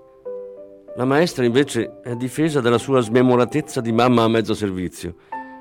La 0.94 1.06
maestra 1.06 1.46
invece 1.46 2.00
è 2.02 2.14
difesa 2.16 2.60
dalla 2.60 2.76
sua 2.76 3.00
smemoratezza 3.00 3.80
di 3.80 3.92
mamma 3.92 4.24
a 4.24 4.28
mezzo 4.28 4.52
servizio. 4.52 5.14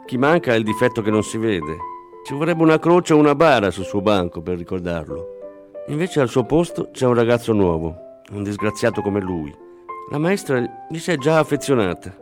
Chi 0.05 0.17
manca 0.17 0.51
è 0.51 0.57
il 0.57 0.65
difetto 0.65 1.01
che 1.01 1.09
non 1.09 1.23
si 1.23 1.37
vede. 1.37 1.77
Ci 2.25 2.33
vorrebbe 2.33 2.63
una 2.63 2.79
croce 2.79 3.13
o 3.13 3.17
una 3.17 3.33
bara 3.33 3.71
sul 3.71 3.85
suo 3.85 4.01
banco 4.01 4.41
per 4.41 4.57
ricordarlo. 4.57 5.37
Invece 5.87 6.19
al 6.19 6.27
suo 6.27 6.43
posto 6.43 6.89
c'è 6.91 7.05
un 7.05 7.13
ragazzo 7.13 7.53
nuovo, 7.53 7.95
un 8.31 8.43
disgraziato 8.43 9.01
come 9.01 9.21
lui. 9.21 9.55
La 10.11 10.17
maestra 10.17 10.59
gli 10.89 10.97
si 10.97 11.11
è 11.11 11.17
già 11.17 11.39
affezionata. 11.39 12.13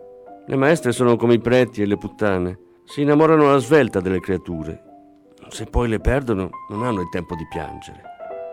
Le 0.45 0.55
maestre 0.55 0.91
sono 0.91 1.15
come 1.15 1.33
i 1.33 1.39
preti 1.39 1.81
e 1.81 1.87
le 1.87 1.97
puttane. 1.97 2.59
Si 2.85 3.01
innamorano 3.01 3.49
alla 3.49 3.57
svelta 3.57 3.99
delle 3.99 4.19
creature. 4.19 4.83
Se 5.47 5.65
poi 5.65 5.87
le 5.87 5.99
perdono, 5.99 6.49
non 6.69 6.83
hanno 6.83 7.01
il 7.01 7.09
tempo 7.09 7.33
di 7.33 7.47
piangere. 7.49 8.01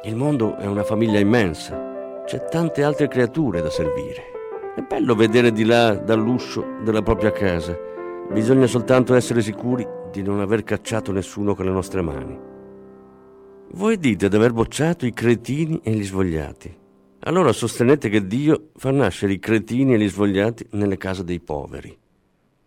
Il 0.05 0.17
mondo 0.17 0.57
è 0.57 0.65
una 0.65 0.83
famiglia 0.83 1.19
immensa. 1.19 2.23
C'è 2.25 2.43
tante 2.47 2.83
altre 2.83 3.07
creature 3.07 3.61
da 3.61 3.71
servire. 3.71 4.36
È 4.77 4.83
bello 4.83 5.15
vedere 5.15 5.53
di 5.53 5.65
là 5.65 5.95
dall'uscio 5.95 6.77
della 6.85 7.01
propria 7.01 7.33
casa. 7.33 7.75
Bisogna 8.31 8.67
soltanto 8.67 9.15
essere 9.15 9.41
sicuri 9.41 9.89
di 10.13 10.21
non 10.23 10.39
aver 10.41 10.65
cacciato 10.65 11.13
nessuno 11.13 11.55
con 11.55 11.65
le 11.65 11.71
nostre 11.71 12.03
mani. 12.03 12.39
Voi 13.71 13.99
dite 13.99 14.29
di 14.29 14.37
aver 14.37 14.53
bocciato 14.53 15.07
i 15.07 15.15
cretini 15.15 15.81
e 15.83 15.93
gli 15.93 16.05
svogliati. 16.05 16.77
allora 17.21 17.53
sostenete 17.53 18.11
che 18.11 18.27
Dio 18.27 18.69
fa 18.77 18.91
nascere 18.91 19.33
i 19.33 19.39
cretini 19.39 19.95
e 19.95 19.99
gli 19.99 20.11
svogliati 20.11 20.67
nelle 20.73 20.99
case 20.99 21.25
dei 21.25 21.41
poveri. 21.41 21.97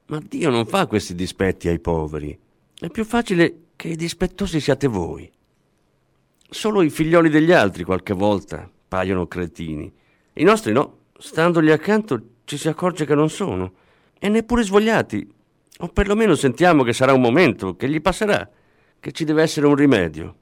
Ma 0.07 0.19
Dio 0.27 0.49
non 0.49 0.65
fa 0.65 0.87
questi 0.87 1.13
dispetti 1.13 1.67
ai 1.67 1.79
poveri. 1.79 2.35
È 2.73 2.89
più 2.89 3.05
facile 3.05 3.65
che 3.75 3.89
i 3.89 3.95
dispettosi 3.95 4.59
siate 4.59 4.87
voi. 4.87 5.31
Solo 6.49 6.81
i 6.81 6.89
figlioli 6.89 7.29
degli 7.29 7.51
altri 7.51 7.83
qualche 7.83 8.15
volta 8.15 8.67
paiono 8.87 9.27
cretini. 9.27 9.93
I 10.33 10.43
nostri 10.43 10.73
no, 10.73 10.98
standogli 11.19 11.69
accanto 11.69 12.21
ci 12.45 12.57
si 12.57 12.67
accorge 12.67 13.05
che 13.05 13.13
non 13.13 13.29
sono. 13.29 13.73
E 14.17 14.27
neppure 14.29 14.63
svogliati. 14.63 15.27
O 15.81 15.87
perlomeno 15.89 16.35
sentiamo 16.35 16.83
che 16.83 16.93
sarà 16.93 17.13
un 17.13 17.21
momento, 17.21 17.75
che 17.75 17.89
gli 17.89 18.01
passerà, 18.01 18.49
che 18.99 19.11
ci 19.11 19.23
deve 19.23 19.43
essere 19.43 19.67
un 19.67 19.75
rimedio. 19.75 20.35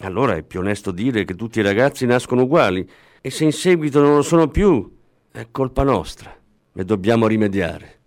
Allora 0.00 0.36
è 0.36 0.42
più 0.42 0.60
onesto 0.60 0.90
dire 0.90 1.24
che 1.24 1.34
tutti 1.34 1.58
i 1.58 1.62
ragazzi 1.62 2.06
nascono 2.06 2.42
uguali 2.42 2.88
e 3.20 3.30
se 3.30 3.44
in 3.44 3.52
seguito 3.52 4.00
non 4.00 4.14
lo 4.14 4.22
sono 4.22 4.48
più, 4.48 4.96
è 5.30 5.48
colpa 5.50 5.82
nostra 5.82 6.34
e 6.72 6.84
dobbiamo 6.84 7.26
rimediare. 7.26 7.98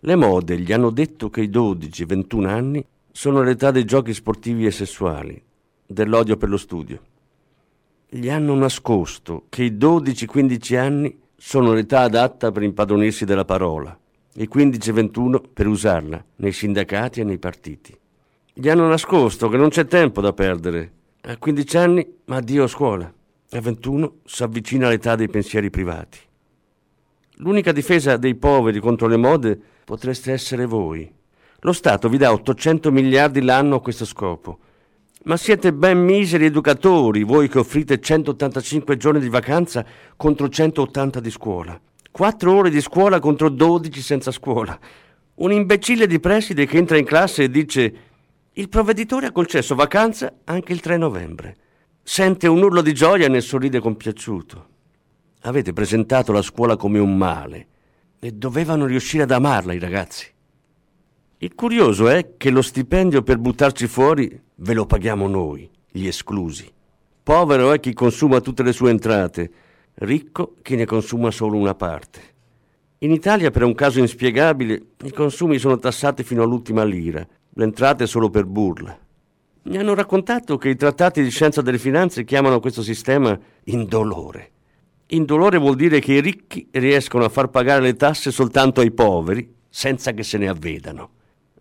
Le 0.00 0.16
mode 0.16 0.58
gli 0.58 0.72
hanno 0.72 0.90
detto 0.90 1.30
che 1.30 1.42
i 1.42 1.48
12-21 1.48 2.46
anni 2.46 2.84
sono 3.12 3.42
l'età 3.42 3.70
dei 3.70 3.84
giochi 3.84 4.14
sportivi 4.14 4.66
e 4.66 4.70
sessuali, 4.70 5.40
dell'odio 5.86 6.36
per 6.36 6.48
lo 6.48 6.56
studio. 6.56 7.00
Gli 8.12 8.28
hanno 8.28 8.56
nascosto 8.56 9.44
che 9.48 9.62
i 9.62 9.70
12-15 9.70 10.76
anni 10.76 11.16
sono 11.36 11.72
l'età 11.72 12.00
adatta 12.00 12.50
per 12.50 12.64
impadronirsi 12.64 13.24
della 13.24 13.44
parola, 13.44 13.96
i 14.34 14.48
15-21 14.52 15.40
per 15.54 15.68
usarla 15.68 16.24
nei 16.38 16.50
sindacati 16.50 17.20
e 17.20 17.24
nei 17.24 17.38
partiti. 17.38 17.96
Gli 18.52 18.68
hanno 18.68 18.88
nascosto 18.88 19.48
che 19.48 19.56
non 19.56 19.68
c'è 19.68 19.86
tempo 19.86 20.20
da 20.20 20.32
perdere. 20.32 20.92
A 21.20 21.36
15 21.36 21.76
anni, 21.76 22.14
addio 22.26 22.64
a 22.64 22.66
scuola. 22.66 23.14
A 23.50 23.60
21 23.60 24.14
si 24.24 24.42
avvicina 24.42 24.88
all'età 24.88 25.14
dei 25.14 25.28
pensieri 25.28 25.70
privati. 25.70 26.18
L'unica 27.36 27.70
difesa 27.70 28.16
dei 28.16 28.34
poveri 28.34 28.80
contro 28.80 29.06
le 29.06 29.18
mode 29.18 29.56
potreste 29.84 30.32
essere 30.32 30.66
voi. 30.66 31.08
Lo 31.60 31.72
Stato 31.72 32.08
vi 32.08 32.16
dà 32.16 32.32
800 32.32 32.90
miliardi 32.90 33.40
l'anno 33.40 33.76
a 33.76 33.80
questo 33.80 34.04
scopo. 34.04 34.58
Ma 35.24 35.36
siete 35.36 35.74
ben 35.74 36.02
miseri 36.02 36.46
educatori, 36.46 37.24
voi 37.24 37.46
che 37.46 37.58
offrite 37.58 38.00
185 38.00 38.96
giorni 38.96 39.20
di 39.20 39.28
vacanza 39.28 39.84
contro 40.16 40.48
180 40.48 41.20
di 41.20 41.30
scuola. 41.30 41.78
4 42.10 42.54
ore 42.54 42.70
di 42.70 42.80
scuola 42.80 43.20
contro 43.20 43.50
12 43.50 44.00
senza 44.00 44.30
scuola. 44.30 44.78
Un 45.34 45.52
imbecille 45.52 46.06
di 46.06 46.18
preside 46.20 46.64
che 46.64 46.78
entra 46.78 46.96
in 46.96 47.04
classe 47.04 47.42
e 47.42 47.50
dice 47.50 47.94
il 48.50 48.70
provveditore 48.70 49.26
ha 49.26 49.32
concesso 49.32 49.74
vacanza 49.74 50.38
anche 50.44 50.72
il 50.72 50.80
3 50.80 50.96
novembre. 50.96 51.56
Sente 52.02 52.48
un 52.48 52.62
urlo 52.62 52.80
di 52.80 52.94
gioia 52.94 53.26
e 53.26 53.28
ne 53.28 53.42
sorride 53.42 53.78
compiaciuto. 53.78 54.68
Avete 55.42 55.74
presentato 55.74 56.32
la 56.32 56.42
scuola 56.42 56.76
come 56.76 56.98
un 56.98 57.14
male 57.14 57.66
e 58.18 58.32
dovevano 58.32 58.86
riuscire 58.86 59.24
ad 59.24 59.32
amarla 59.32 59.74
i 59.74 59.78
ragazzi. 59.78 60.26
Il 61.42 61.54
curioso 61.54 62.08
è 62.08 62.36
che 62.38 62.48
lo 62.48 62.62
stipendio 62.62 63.22
per 63.22 63.36
buttarci 63.36 63.86
fuori 63.86 64.48
ve 64.62 64.74
lo 64.74 64.86
paghiamo 64.86 65.26
noi, 65.26 65.68
gli 65.90 66.06
esclusi. 66.06 66.70
Povero 67.22 67.72
è 67.72 67.80
chi 67.80 67.92
consuma 67.92 68.40
tutte 68.40 68.62
le 68.62 68.72
sue 68.72 68.90
entrate, 68.90 69.50
ricco 69.94 70.54
chi 70.62 70.76
ne 70.76 70.84
consuma 70.84 71.30
solo 71.30 71.56
una 71.56 71.74
parte. 71.74 72.20
In 72.98 73.12
Italia, 73.12 73.50
per 73.50 73.62
un 73.62 73.74
caso 73.74 74.00
inspiegabile, 74.00 74.82
i 75.04 75.12
consumi 75.12 75.58
sono 75.58 75.78
tassati 75.78 76.22
fino 76.22 76.42
all'ultima 76.42 76.84
lira 76.84 77.26
le 77.52 77.64
entrate 77.64 78.06
solo 78.06 78.30
per 78.30 78.44
burla. 78.44 78.96
Mi 79.62 79.76
hanno 79.76 79.94
raccontato 79.94 80.56
che 80.56 80.68
i 80.68 80.76
trattati 80.76 81.22
di 81.22 81.30
scienza 81.30 81.62
delle 81.62 81.78
finanze 81.78 82.24
chiamano 82.24 82.60
questo 82.60 82.82
sistema 82.82 83.38
indolore. 83.64 84.50
Indolore 85.08 85.58
vuol 85.58 85.74
dire 85.74 85.98
che 86.00 86.14
i 86.14 86.20
ricchi 86.20 86.68
riescono 86.70 87.24
a 87.24 87.28
far 87.28 87.48
pagare 87.48 87.80
le 87.80 87.96
tasse 87.96 88.30
soltanto 88.30 88.80
ai 88.80 88.92
poveri 88.92 89.52
senza 89.68 90.12
che 90.12 90.22
se 90.22 90.38
ne 90.38 90.48
avvedano. 90.48 91.10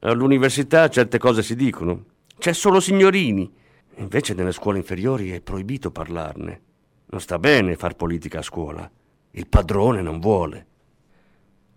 All'università 0.02 0.88
certe 0.90 1.18
cose 1.18 1.42
si 1.42 1.56
dicono. 1.56 2.04
C'è 2.40 2.54
solo 2.54 2.80
signorini. 2.80 3.52
Invece 3.98 4.34
nelle 4.34 4.54
scuole 4.54 4.78
inferiori 4.78 5.32
è 5.32 5.42
proibito 5.42 5.92
parlarne. 5.92 6.62
Non 7.08 7.20
sta 7.20 7.38
bene 7.38 7.76
far 7.76 7.98
politica 7.98 8.40
a 8.40 8.44
scuola. 8.44 8.90
Il 9.32 9.48
padrone 9.48 10.02
non 10.02 10.22
vuole. 10.22 10.66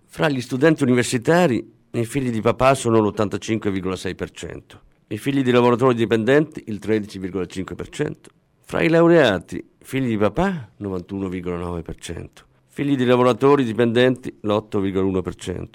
Fra 0.04 0.28
gli 0.28 0.40
studenti 0.40 0.84
universitari 0.84 1.68
i 1.90 2.04
figli 2.04 2.30
di 2.30 2.40
papà 2.40 2.74
sono 2.74 3.00
l'85,6%, 3.00 4.60
i 5.08 5.18
figli 5.18 5.42
di 5.42 5.50
lavoratori 5.50 5.96
dipendenti 5.96 6.62
il 6.68 6.78
13,5%, 6.80 8.14
fra 8.60 8.82
i 8.82 8.88
laureati 8.88 9.62
figli 9.80 10.08
di 10.08 10.16
papà 10.16 10.70
91,9%, 10.80 12.28
figli 12.68 12.94
di 12.94 13.04
lavoratori 13.04 13.64
dipendenti 13.64 14.38
l'8,1%. 14.42 15.66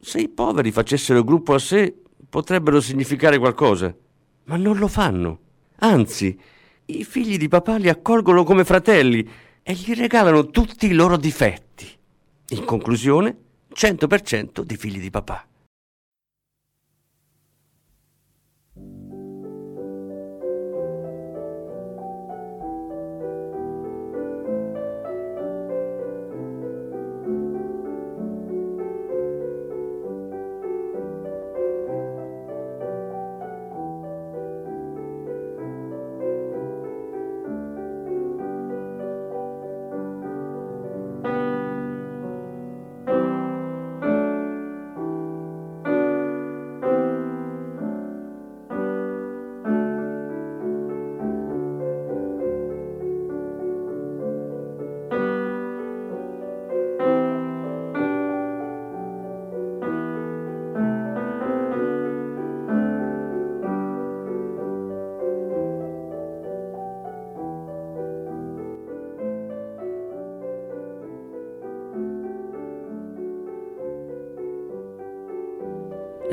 Se 0.00 0.18
i 0.18 0.28
poveri 0.28 0.72
facessero 0.72 1.22
gruppo 1.22 1.54
a 1.54 1.58
sé 1.60 1.94
potrebbero 2.30 2.80
significare 2.80 3.38
qualcosa, 3.38 3.94
ma 4.44 4.56
non 4.56 4.78
lo 4.78 4.88
fanno. 4.88 5.38
Anzi, 5.80 6.38
i 6.86 7.04
figli 7.04 7.36
di 7.36 7.48
papà 7.48 7.76
li 7.76 7.88
accolgono 7.88 8.44
come 8.44 8.64
fratelli 8.64 9.28
e 9.62 9.74
gli 9.74 9.94
regalano 9.94 10.48
tutti 10.48 10.86
i 10.86 10.92
loro 10.92 11.16
difetti. 11.16 11.86
In 12.50 12.64
conclusione, 12.64 13.36
100% 13.74 14.62
di 14.62 14.76
figli 14.76 15.00
di 15.00 15.10
papà. 15.10 15.46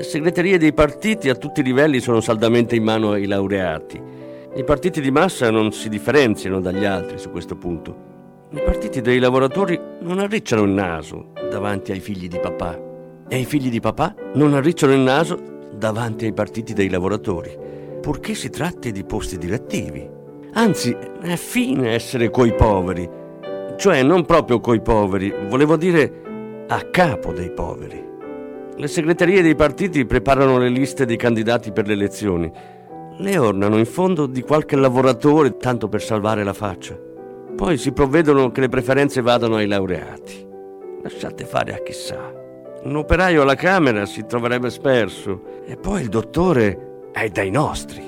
Segreterie 0.07 0.57
dei 0.57 0.71
partiti 0.71 1.27
a 1.27 1.35
tutti 1.35 1.59
i 1.59 1.63
livelli 1.63 1.99
sono 1.99 2.21
saldamente 2.21 2.77
in 2.77 2.83
mano 2.83 3.11
ai 3.11 3.25
laureati. 3.25 4.01
I 4.55 4.63
partiti 4.63 5.01
di 5.01 5.11
massa 5.11 5.51
non 5.51 5.73
si 5.73 5.89
differenziano 5.89 6.61
dagli 6.61 6.85
altri 6.85 7.17
su 7.17 7.29
questo 7.29 7.57
punto. 7.57 8.05
I 8.51 8.61
partiti 8.63 9.01
dei 9.01 9.19
lavoratori 9.19 9.77
non 9.99 10.19
arricciano 10.19 10.63
il 10.63 10.71
naso 10.71 11.33
davanti 11.51 11.91
ai 11.91 11.99
figli 11.99 12.29
di 12.29 12.39
papà 12.39 12.79
e 13.27 13.37
i 13.37 13.43
figli 13.43 13.69
di 13.69 13.81
papà 13.81 14.15
non 14.35 14.53
arricciano 14.53 14.93
il 14.93 15.01
naso 15.01 15.67
davanti 15.73 16.23
ai 16.23 16.33
partiti 16.33 16.71
dei 16.71 16.89
lavoratori, 16.89 17.55
purché 17.99 18.33
si 18.33 18.49
tratti 18.49 18.93
di 18.93 19.03
posti 19.03 19.37
direttivi. 19.37 20.09
Anzi, 20.53 20.95
è 21.21 21.35
fine 21.35 21.91
essere 21.91 22.29
coi 22.29 22.55
poveri, 22.55 23.07
cioè 23.75 24.03
non 24.03 24.23
proprio 24.25 24.61
coi 24.61 24.79
poveri, 24.79 25.33
volevo 25.49 25.75
dire 25.75 26.65
a 26.69 26.81
capo 26.83 27.33
dei 27.33 27.51
poveri. 27.51 28.15
Le 28.79 28.87
segreterie 28.87 29.41
dei 29.41 29.55
partiti 29.55 30.05
preparano 30.05 30.59
le 30.59 30.69
liste 30.69 31.07
dei 31.07 31.17
candidati 31.17 31.71
per 31.71 31.87
le 31.87 31.93
elezioni. 31.93 32.51
Le 33.17 33.37
ornano 33.39 33.79
in 33.79 33.87
fondo 33.87 34.27
di 34.27 34.43
qualche 34.43 34.75
lavoratore 34.75 35.57
tanto 35.57 35.87
per 35.87 35.99
salvare 35.99 36.43
la 36.43 36.53
faccia. 36.53 36.95
Poi 37.55 37.75
si 37.79 37.91
provvedono 37.91 38.51
che 38.51 38.61
le 38.61 38.69
preferenze 38.69 39.21
vadano 39.21 39.55
ai 39.55 39.65
laureati. 39.65 40.47
Lasciate 41.01 41.45
fare 41.45 41.73
a 41.73 41.81
chissà. 41.81 42.31
Un 42.83 42.95
operaio 42.95 43.41
alla 43.41 43.55
Camera 43.55 44.05
si 44.05 44.27
troverebbe 44.27 44.69
sperso 44.69 45.63
e 45.65 45.75
poi 45.75 46.03
il 46.03 46.09
dottore 46.09 47.09
è 47.11 47.29
dai 47.29 47.49
nostri. 47.49 48.03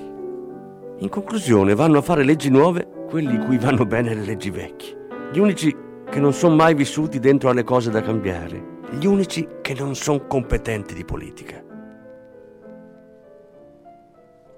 In 0.99 1.09
conclusione 1.09 1.73
vanno 1.73 1.97
a 1.97 2.03
fare 2.03 2.23
leggi 2.23 2.51
nuove 2.51 2.87
quelli 3.09 3.39
cui 3.39 3.57
vanno 3.57 3.87
bene 3.87 4.13
le 4.13 4.23
leggi 4.23 4.51
vecchie. 4.51 5.07
Gli 5.33 5.39
unici 5.39 5.75
che 6.07 6.19
non 6.19 6.31
sono 6.31 6.53
mai 6.53 6.75
vissuti 6.75 7.17
dentro 7.17 7.49
alle 7.49 7.63
cose 7.63 7.89
da 7.89 8.03
cambiare 8.03 8.77
gli 8.91 9.05
unici 9.05 9.47
che 9.61 9.73
non 9.75 9.95
sono 9.95 10.25
competenti 10.25 10.95
di 10.95 11.05
politica. 11.05 11.63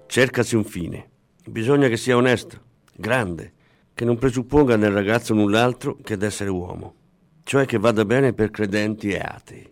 Cercasi 0.07 0.55
un 0.55 0.63
fine. 0.63 1.09
Bisogna 1.45 1.89
che 1.89 1.97
sia 1.97 2.15
onesto, 2.15 2.61
grande, 2.95 3.53
che 3.93 4.05
non 4.05 4.17
presupponga 4.17 4.77
nel 4.77 4.91
ragazzo 4.91 5.33
null'altro 5.33 5.97
che 6.01 6.15
d'essere 6.15 6.49
uomo, 6.49 6.95
cioè 7.43 7.65
che 7.65 7.77
vada 7.77 8.05
bene 8.05 8.33
per 8.33 8.51
credenti 8.51 9.09
e 9.09 9.19
atei. 9.19 9.69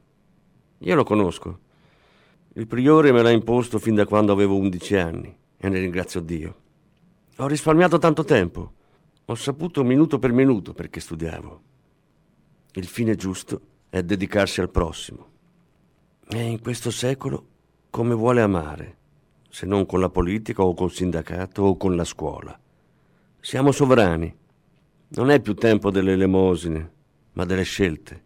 Io 0.80 0.95
lo 0.95 1.04
conosco. 1.04 1.60
Il 2.54 2.67
priore 2.67 3.12
me 3.12 3.22
l'ha 3.22 3.32
imposto 3.32 3.80
fin 3.80 3.95
da 3.95 4.06
quando 4.06 4.34
avevo 4.34 4.58
11 4.58 4.95
anni 4.98 5.38
e 5.58 5.69
ne 5.69 5.80
ringrazio 5.80 6.19
Dio. 6.19 6.56
Ho 7.38 7.48
risparmiato 7.48 7.98
tanto 7.98 8.26
tempo. 8.26 8.74
Ho 9.26 9.36
saputo 9.36 9.84
minuto 9.84 10.19
per 10.19 10.34
minuto 10.34 10.74
perché 10.74 11.00
studiavo. 11.00 11.62
Il 12.74 12.88
fine 12.88 13.15
giusto 13.15 13.62
è 13.89 14.04
dedicarsi 14.04 14.62
al 14.62 14.69
prossimo. 14.69 15.28
E 16.28 16.41
in 16.41 16.62
questo 16.62 16.91
secolo 16.91 17.45
come 17.89 18.13
vuole 18.13 18.41
amare, 18.41 18.97
se 19.49 19.65
non 19.65 19.86
con 19.86 19.99
la 19.99 20.10
politica 20.10 20.63
o 20.63 20.75
col 20.75 20.91
sindacato 20.91 21.63
o 21.63 21.75
con 21.75 21.95
la 21.95 22.04
scuola. 22.04 22.58
Siamo 23.39 23.71
sovrani. 23.71 24.36
Non 25.12 25.32
è 25.32 25.39
più 25.39 25.56
tempo 25.56 25.89
delle 25.89 26.12
elemosine, 26.12 26.91
ma 27.34 27.45
delle 27.45 27.63
scelte. 27.63 28.23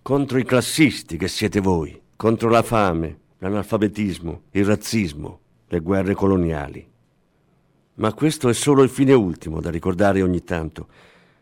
Contro 0.00 0.38
i 0.38 0.44
classisti 0.44 1.16
che 1.16 1.26
siete 1.26 1.60
voi, 1.60 2.00
contro 2.14 2.48
la 2.48 2.62
fame, 2.62 3.18
l'analfabetismo, 3.38 4.42
il 4.52 4.64
razzismo, 4.64 5.40
le 5.66 5.80
guerre 5.80 6.14
coloniali. 6.14 6.88
Ma 7.94 8.12
questo 8.12 8.48
è 8.48 8.54
solo 8.54 8.82
il 8.82 8.90
fine 8.90 9.12
ultimo 9.12 9.60
da 9.60 9.70
ricordare 9.70 10.22
ogni 10.22 10.44
tanto. 10.44 10.86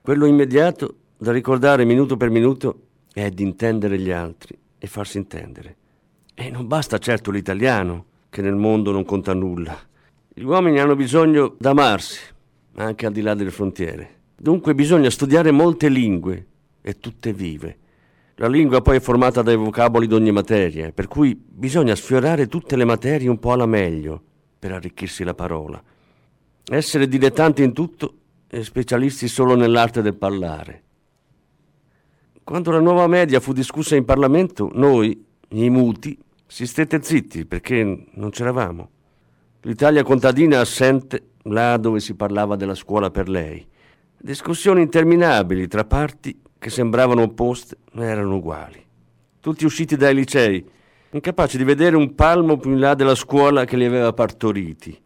Quello 0.00 0.24
immediato 0.24 0.96
da 1.18 1.32
ricordare 1.32 1.84
minuto 1.84 2.16
per 2.16 2.30
minuto 2.30 2.86
è 3.12 3.30
di 3.30 3.42
intendere 3.42 3.98
gli 3.98 4.10
altri 4.10 4.58
e 4.78 4.86
farsi 4.86 5.18
intendere. 5.18 5.76
E 6.34 6.50
non 6.50 6.66
basta 6.66 6.98
certo 6.98 7.30
l'italiano, 7.30 8.06
che 8.30 8.42
nel 8.42 8.54
mondo 8.54 8.90
non 8.92 9.04
conta 9.04 9.34
nulla. 9.34 9.78
Gli 10.32 10.42
uomini 10.42 10.80
hanno 10.80 10.96
bisogno 10.96 11.54
d'amarsi, 11.58 12.20
anche 12.76 13.06
al 13.06 13.12
di 13.12 13.20
là 13.20 13.34
delle 13.34 13.50
frontiere. 13.50 14.20
Dunque 14.34 14.74
bisogna 14.74 15.10
studiare 15.10 15.50
molte 15.50 15.88
lingue, 15.88 16.46
e 16.82 16.98
tutte 16.98 17.32
vive. 17.32 17.78
La 18.36 18.48
lingua 18.48 18.82
poi 18.82 18.96
è 18.96 19.00
formata 19.00 19.40
dai 19.42 19.56
vocaboli 19.56 20.06
di 20.06 20.14
ogni 20.14 20.32
materia, 20.32 20.90
per 20.90 21.06
cui 21.06 21.34
bisogna 21.34 21.94
sfiorare 21.94 22.48
tutte 22.48 22.76
le 22.76 22.84
materie 22.84 23.28
un 23.28 23.38
po' 23.38 23.52
alla 23.52 23.66
meglio 23.66 24.20
per 24.58 24.72
arricchirsi 24.72 25.22
la 25.22 25.34
parola. 25.34 25.80
Essere 26.64 27.08
dilettanti 27.08 27.62
in 27.62 27.72
tutto 27.72 28.14
e 28.48 28.64
specialisti 28.64 29.28
solo 29.28 29.54
nell'arte 29.54 30.02
del 30.02 30.16
parlare. 30.16 30.82
Quando 32.44 32.72
la 32.72 32.80
nuova 32.80 33.06
media 33.06 33.38
fu 33.38 33.52
discussa 33.52 33.94
in 33.94 34.04
Parlamento, 34.04 34.68
noi, 34.74 35.24
i 35.50 35.70
muti, 35.70 36.18
si 36.44 36.66
stette 36.66 37.00
zitti 37.00 37.46
perché 37.46 38.06
non 38.10 38.30
c'eravamo. 38.30 38.90
L'Italia 39.60 40.02
contadina 40.02 40.58
assente 40.58 41.34
là 41.44 41.76
dove 41.76 42.00
si 42.00 42.14
parlava 42.14 42.56
della 42.56 42.74
scuola 42.74 43.10
per 43.10 43.28
lei. 43.28 43.64
Discussioni 44.18 44.82
interminabili 44.82 45.68
tra 45.68 45.84
parti 45.84 46.36
che 46.58 46.68
sembravano 46.68 47.22
opposte 47.22 47.76
ma 47.92 48.04
erano 48.06 48.36
uguali. 48.36 48.84
Tutti 49.38 49.64
usciti 49.64 49.96
dai 49.96 50.14
licei, 50.14 50.64
incapaci 51.10 51.56
di 51.56 51.64
vedere 51.64 51.94
un 51.94 52.14
palmo 52.16 52.56
più 52.56 52.72
in 52.72 52.80
là 52.80 52.94
della 52.94 53.14
scuola 53.14 53.64
che 53.64 53.76
li 53.76 53.84
aveva 53.84 54.12
partoriti. 54.12 55.00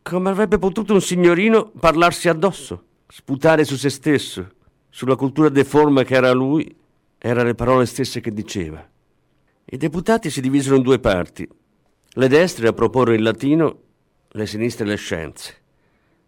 Come 0.00 0.30
avrebbe 0.30 0.58
potuto 0.58 0.92
un 0.92 1.00
signorino 1.00 1.72
parlarsi 1.78 2.28
addosso, 2.28 2.84
sputare 3.08 3.64
su 3.64 3.76
se 3.76 3.90
stesso, 3.90 4.48
sulla 4.94 5.16
cultura 5.16 5.48
deforme 5.48 6.04
che 6.04 6.14
era 6.14 6.32
lui, 6.32 6.76
erano 7.16 7.46
le 7.46 7.54
parole 7.54 7.86
stesse 7.86 8.20
che 8.20 8.30
diceva. 8.30 8.86
I 9.64 9.76
deputati 9.78 10.28
si 10.28 10.42
divisero 10.42 10.76
in 10.76 10.82
due 10.82 10.98
parti, 10.98 11.48
le 12.14 12.28
destre 12.28 12.68
a 12.68 12.74
proporre 12.74 13.14
il 13.14 13.22
latino, 13.22 13.78
le 14.28 14.46
sinistre 14.46 14.84
le 14.84 14.96
scienze. 14.96 15.54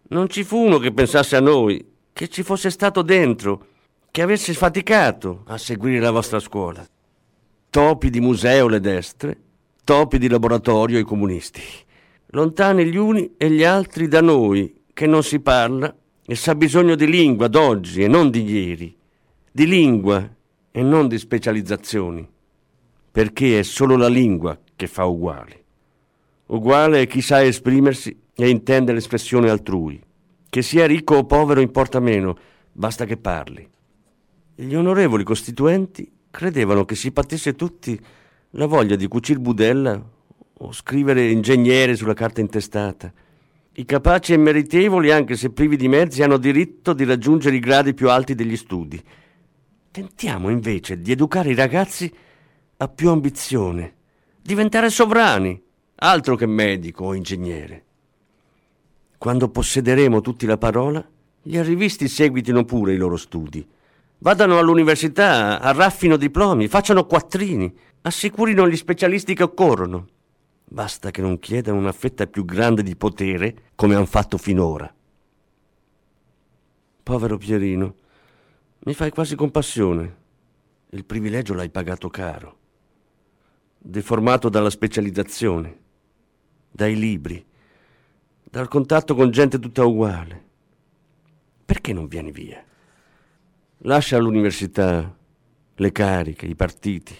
Non 0.08 0.30
ci 0.30 0.44
fu 0.44 0.56
uno 0.56 0.78
che 0.78 0.94
pensasse 0.94 1.36
a 1.36 1.40
noi, 1.40 1.86
che 2.10 2.28
ci 2.28 2.42
fosse 2.42 2.70
stato 2.70 3.02
dentro, 3.02 3.66
che 4.10 4.22
avesse 4.22 4.54
faticato 4.54 5.42
a 5.48 5.58
seguire 5.58 6.00
la 6.00 6.10
vostra 6.10 6.40
scuola. 6.40 6.86
Topi 7.68 8.08
di 8.08 8.20
museo 8.20 8.66
le 8.66 8.80
destre, 8.80 9.38
topi 9.84 10.16
di 10.16 10.28
laboratorio 10.28 10.98
i 10.98 11.04
comunisti. 11.04 11.60
Lontani 12.28 12.86
gli 12.86 12.96
uni 12.96 13.34
e 13.36 13.50
gli 13.50 13.62
altri 13.62 14.08
da 14.08 14.22
noi, 14.22 14.84
che 14.94 15.06
non 15.06 15.22
si 15.22 15.40
parla 15.40 15.94
e 16.26 16.34
sa 16.34 16.54
bisogno 16.54 16.94
di 16.94 17.06
lingua 17.06 17.48
d'oggi 17.48 18.02
e 18.02 18.08
non 18.08 18.30
di 18.30 18.42
ieri, 18.42 18.96
di 19.50 19.66
lingua 19.66 20.28
e 20.70 20.82
non 20.82 21.08
di 21.08 21.18
specializzazioni 21.18 22.32
perché 23.14 23.60
è 23.60 23.62
solo 23.62 23.96
la 23.96 24.08
lingua 24.08 24.58
che 24.74 24.88
fa 24.88 25.04
uguali. 25.04 25.54
Uguale 26.46 27.02
è 27.02 27.06
chi 27.06 27.20
sa 27.20 27.44
esprimersi 27.44 28.22
e 28.34 28.48
intende 28.48 28.92
l'espressione 28.92 29.48
altrui. 29.48 30.02
Che 30.48 30.62
sia 30.62 30.84
ricco 30.84 31.14
o 31.14 31.24
povero 31.24 31.60
importa 31.60 32.00
meno, 32.00 32.36
basta 32.72 33.04
che 33.04 33.16
parli. 33.16 33.70
Gli 34.56 34.74
onorevoli 34.74 35.22
costituenti 35.22 36.10
credevano 36.28 36.84
che 36.84 36.96
si 36.96 37.12
patisse 37.12 37.54
tutti 37.54 37.96
la 38.50 38.66
voglia 38.66 38.96
di 38.96 39.06
cucir 39.06 39.38
budella 39.38 40.04
o 40.54 40.72
scrivere 40.72 41.30
ingegnere 41.30 41.94
sulla 41.94 42.14
carta 42.14 42.40
intestata. 42.40 43.12
I 43.76 43.84
capaci 43.86 44.32
e 44.32 44.36
meritevoli, 44.36 45.10
anche 45.10 45.34
se 45.34 45.50
privi 45.50 45.76
di 45.76 45.88
mezzi, 45.88 46.22
hanno 46.22 46.36
diritto 46.36 46.92
di 46.92 47.02
raggiungere 47.04 47.56
i 47.56 47.58
gradi 47.58 47.92
più 47.92 48.08
alti 48.08 48.36
degli 48.36 48.56
studi. 48.56 49.02
Tentiamo 49.90 50.48
invece 50.48 51.00
di 51.00 51.10
educare 51.10 51.50
i 51.50 51.56
ragazzi 51.56 52.12
ha 52.76 52.88
più 52.88 53.10
ambizione, 53.10 53.94
diventare 54.40 54.90
sovrani, 54.90 55.60
altro 55.96 56.36
che 56.36 56.46
medico 56.46 57.06
o 57.06 57.14
ingegnere. 57.14 57.84
Quando 59.18 59.48
possederemo 59.48 60.20
tutti 60.20 60.46
la 60.46 60.58
parola, 60.58 61.04
gli 61.42 61.56
arrivisti 61.56 62.06
seguitino 62.06 62.64
pure 62.64 62.92
i 62.92 62.96
loro 62.96 63.16
studi. 63.16 63.66
Vadano 64.18 64.56
all'università, 64.56 65.60
arraffino 65.60 66.16
diplomi, 66.16 66.68
facciano 66.68 67.06
quattrini, 67.06 67.74
assicurino 68.02 68.68
gli 68.68 68.76
specialisti 68.76 69.34
che 69.34 69.42
occorrono. 69.42 70.06
Basta 70.64 71.10
che 71.10 71.20
non 71.20 71.38
chiedano 71.38 71.78
una 71.78 71.92
fetta 71.92 72.26
più 72.26 72.44
grande 72.44 72.82
di 72.82 72.96
potere 72.96 73.70
come 73.74 73.94
han 73.94 74.06
fatto 74.06 74.38
finora. 74.38 74.92
Povero 77.02 77.36
Pierino, 77.36 77.94
mi 78.80 78.94
fai 78.94 79.10
quasi 79.10 79.36
compassione. 79.36 80.22
Il 80.90 81.04
privilegio 81.04 81.54
l'hai 81.54 81.70
pagato 81.70 82.08
caro 82.08 82.62
deformato 83.86 84.48
dalla 84.48 84.70
specializzazione, 84.70 85.78
dai 86.70 86.96
libri, 86.96 87.44
dal 88.42 88.66
contatto 88.66 89.14
con 89.14 89.30
gente 89.30 89.58
tutta 89.58 89.84
uguale. 89.84 90.42
Perché 91.66 91.92
non 91.92 92.06
vieni 92.06 92.32
via? 92.32 92.64
Lascia 93.78 94.16
l'università, 94.16 95.14
le 95.74 95.92
cariche, 95.92 96.46
i 96.46 96.54
partiti. 96.54 97.14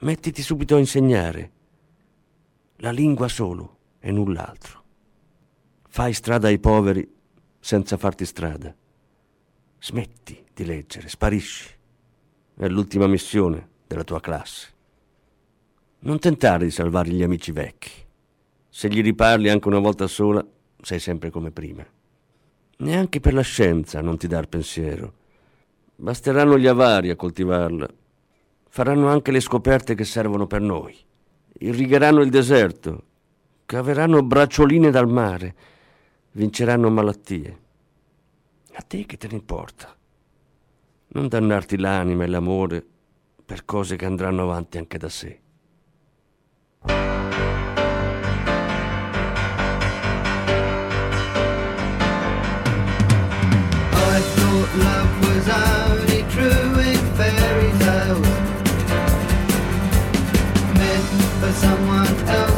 Mettiti 0.00 0.42
subito 0.42 0.76
a 0.76 0.80
insegnare. 0.80 1.52
La 2.80 2.92
lingua 2.92 3.26
solo 3.26 3.78
e 3.98 4.12
null'altro. 4.12 4.84
Fai 5.88 6.12
strada 6.12 6.46
ai 6.46 6.60
poveri 6.60 7.12
senza 7.58 7.96
farti 7.96 8.24
strada. 8.24 8.72
Smetti 9.80 10.44
di 10.54 10.64
leggere, 10.64 11.08
sparisci. 11.08 11.74
È 12.54 12.68
l'ultima 12.68 13.08
missione 13.08 13.68
della 13.84 14.04
tua 14.04 14.20
classe. 14.20 14.72
Non 16.00 16.20
tentare 16.20 16.66
di 16.66 16.70
salvare 16.70 17.10
gli 17.10 17.24
amici 17.24 17.50
vecchi. 17.50 17.90
Se 18.68 18.88
gli 18.88 19.02
riparli 19.02 19.48
anche 19.48 19.66
una 19.66 19.80
volta 19.80 20.06
sola, 20.06 20.46
sei 20.80 21.00
sempre 21.00 21.30
come 21.30 21.50
prima. 21.50 21.84
Neanche 22.76 23.18
per 23.18 23.34
la 23.34 23.40
scienza 23.40 24.00
non 24.00 24.18
ti 24.18 24.28
dar 24.28 24.46
pensiero. 24.46 25.14
Basteranno 25.96 26.56
gli 26.56 26.68
avari 26.68 27.10
a 27.10 27.16
coltivarla. 27.16 27.88
Faranno 28.68 29.08
anche 29.08 29.32
le 29.32 29.40
scoperte 29.40 29.96
che 29.96 30.04
servono 30.04 30.46
per 30.46 30.60
noi. 30.60 31.06
Irrigheranno 31.58 32.20
il 32.22 32.30
deserto. 32.30 33.02
Caveranno 33.66 34.22
braccioline 34.22 34.90
dal 34.90 35.08
mare. 35.08 35.54
Vinceranno 36.32 36.90
malattie. 36.90 37.58
A 38.72 38.82
te 38.82 39.06
che 39.06 39.16
te 39.16 39.28
ne 39.28 39.34
importa? 39.34 39.94
Non 41.08 41.28
dannarti 41.28 41.78
l'anima 41.78 42.24
e 42.24 42.28
l'amore 42.28 42.84
per 43.44 43.64
cose 43.64 43.96
che 43.96 44.04
andranno 44.04 44.42
avanti 44.42 44.78
anche 44.78 44.98
da 44.98 45.08
sé. 45.08 45.40
love 54.78 55.20
was 55.20 55.48
only 55.48 56.07
for 61.48 61.54
someone 61.54 62.06
else, 62.28 62.57